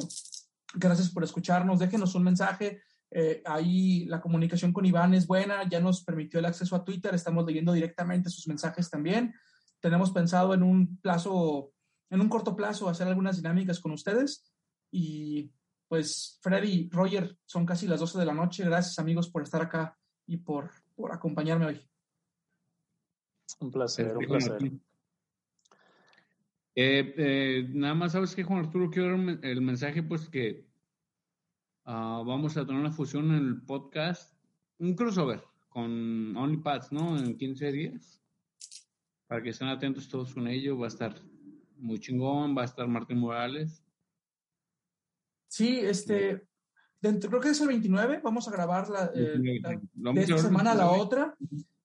gracias 0.73 1.09
por 1.09 1.23
escucharnos. 1.23 1.79
Déjenos 1.79 2.15
un 2.15 2.23
mensaje. 2.23 2.81
Eh, 3.11 3.41
ahí 3.45 4.05
la 4.05 4.21
comunicación 4.21 4.71
con 4.71 4.85
Iván 4.85 5.13
es 5.13 5.25
buena, 5.25 5.67
ya 5.67 5.79
nos 5.79 6.03
permitió 6.03 6.39
el 6.39 6.45
acceso 6.45 6.75
a 6.75 6.83
Twitter, 6.83 7.13
estamos 7.15 7.45
leyendo 7.45 7.73
directamente 7.73 8.29
sus 8.29 8.47
mensajes 8.47 8.89
también. 8.89 9.33
Tenemos 9.79 10.11
pensado 10.11 10.53
en 10.53 10.63
un 10.63 10.97
plazo, 10.97 11.71
en 12.09 12.21
un 12.21 12.29
corto 12.29 12.55
plazo, 12.55 12.89
hacer 12.89 13.07
algunas 13.07 13.37
dinámicas 13.37 13.79
con 13.79 13.91
ustedes 13.91 14.51
y 14.91 15.51
pues 15.87 16.37
Freddy, 16.41 16.87
Roger, 16.91 17.35
son 17.45 17.65
casi 17.65 17.87
las 17.87 17.99
12 17.99 18.19
de 18.19 18.25
la 18.25 18.33
noche. 18.33 18.63
Gracias 18.63 18.99
amigos 18.99 19.27
por 19.27 19.41
estar 19.41 19.61
acá 19.61 19.97
y 20.27 20.37
por, 20.37 20.69
por 20.95 21.11
acompañarme 21.11 21.65
hoy. 21.65 21.89
Un 23.59 23.71
placer, 23.71 24.15
un 24.15 24.25
placer. 24.25 24.61
Eh, 26.75 27.13
eh, 27.17 27.67
nada 27.73 27.95
más, 27.95 28.11
¿sabes 28.11 28.35
qué, 28.35 28.43
Juan 28.43 28.65
Arturo? 28.65 28.91
Quiero 28.91 29.17
dar 29.17 29.39
el 29.43 29.61
mensaje, 29.61 30.03
pues, 30.03 30.29
que 30.29 30.68
uh, 31.89 32.23
vamos 32.23 32.55
a 32.55 32.65
tener 32.65 32.79
una 32.79 32.91
fusión 32.91 33.31
en 33.31 33.47
el 33.47 33.61
podcast 33.61 34.33
un 34.79 34.95
crossover 34.95 35.43
con 35.67 36.35
OnlyPads, 36.35 36.91
¿no? 36.91 37.17
En 37.17 37.37
15 37.37 37.71
días. 37.71 38.21
Para 39.27 39.43
que 39.43 39.49
estén 39.49 39.67
atentos 39.67 40.09
todos 40.09 40.33
con 40.33 40.47
ello. 40.47 40.77
Va 40.77 40.85
a 40.85 40.89
estar 40.89 41.15
muy 41.77 41.99
chingón. 41.99 42.57
Va 42.57 42.63
a 42.63 42.65
estar 42.65 42.87
Martín 42.87 43.19
Morales. 43.19 43.83
Sí, 45.47 45.79
este. 45.79 46.47
Dentro, 47.01 47.29
creo 47.29 47.41
que 47.41 47.49
es 47.49 47.61
el 47.61 47.67
29. 47.67 48.21
Vamos 48.23 48.47
a 48.47 48.51
grabar 48.51 48.89
la, 48.89 49.11
eh, 49.13 49.37
de 49.37 50.21
esta 50.21 50.37
semana 50.37 50.71
a 50.71 50.75
la 50.75 50.91
otra. 50.91 51.35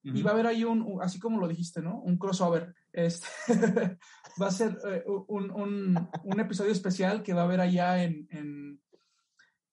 Y 0.02 0.22
va 0.22 0.30
a 0.30 0.34
haber 0.34 0.46
ahí 0.46 0.64
un, 0.64 0.98
así 1.00 1.18
como 1.18 1.40
lo 1.40 1.48
dijiste, 1.48 1.80
¿no? 1.80 2.00
Un 2.00 2.18
crossover. 2.18 2.74
Este, 2.92 3.26
va 4.40 4.48
a 4.48 4.50
ser 4.50 4.78
eh, 4.86 5.04
un, 5.06 5.50
un, 5.50 6.08
un, 6.24 6.40
episodio 6.40 6.72
especial 6.72 7.22
que 7.22 7.32
va 7.32 7.40
a 7.40 7.44
haber 7.44 7.60
allá 7.60 8.04
en, 8.04 8.26
en 8.30 8.83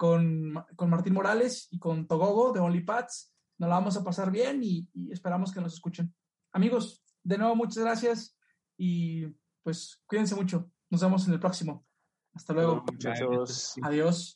con, 0.02 0.66
con, 0.76 0.90
Martín 0.90 1.14
Morales 1.14 1.68
y 1.70 1.78
con 1.78 2.08
Togogo 2.08 2.52
de 2.54 2.60
OnlyPads. 2.60 3.32
Nos 3.60 3.70
la 3.70 3.76
vamos 3.76 3.96
a 3.98 4.04
pasar 4.04 4.32
bien 4.32 4.64
y, 4.64 4.90
y, 4.96 5.12
esperamos 5.12 5.54
que 5.54 5.62
nos 5.62 5.76
escuchen. 5.76 6.12
Amigos, 6.54 7.04
de 7.22 7.38
nuevo 7.38 7.56
muchas 7.56 7.84
gracias 7.84 8.36
y 8.80 9.28
pues 9.62 10.02
cuídense 10.08 10.34
mucho. 10.34 10.72
Nos 10.90 11.02
vemos 11.02 11.28
en 11.28 11.34
el 11.34 11.40
próximo. 11.40 11.86
Hasta 12.34 12.52
luego. 12.52 12.84
Muchachos. 12.92 13.76
Adiós. 13.84 14.36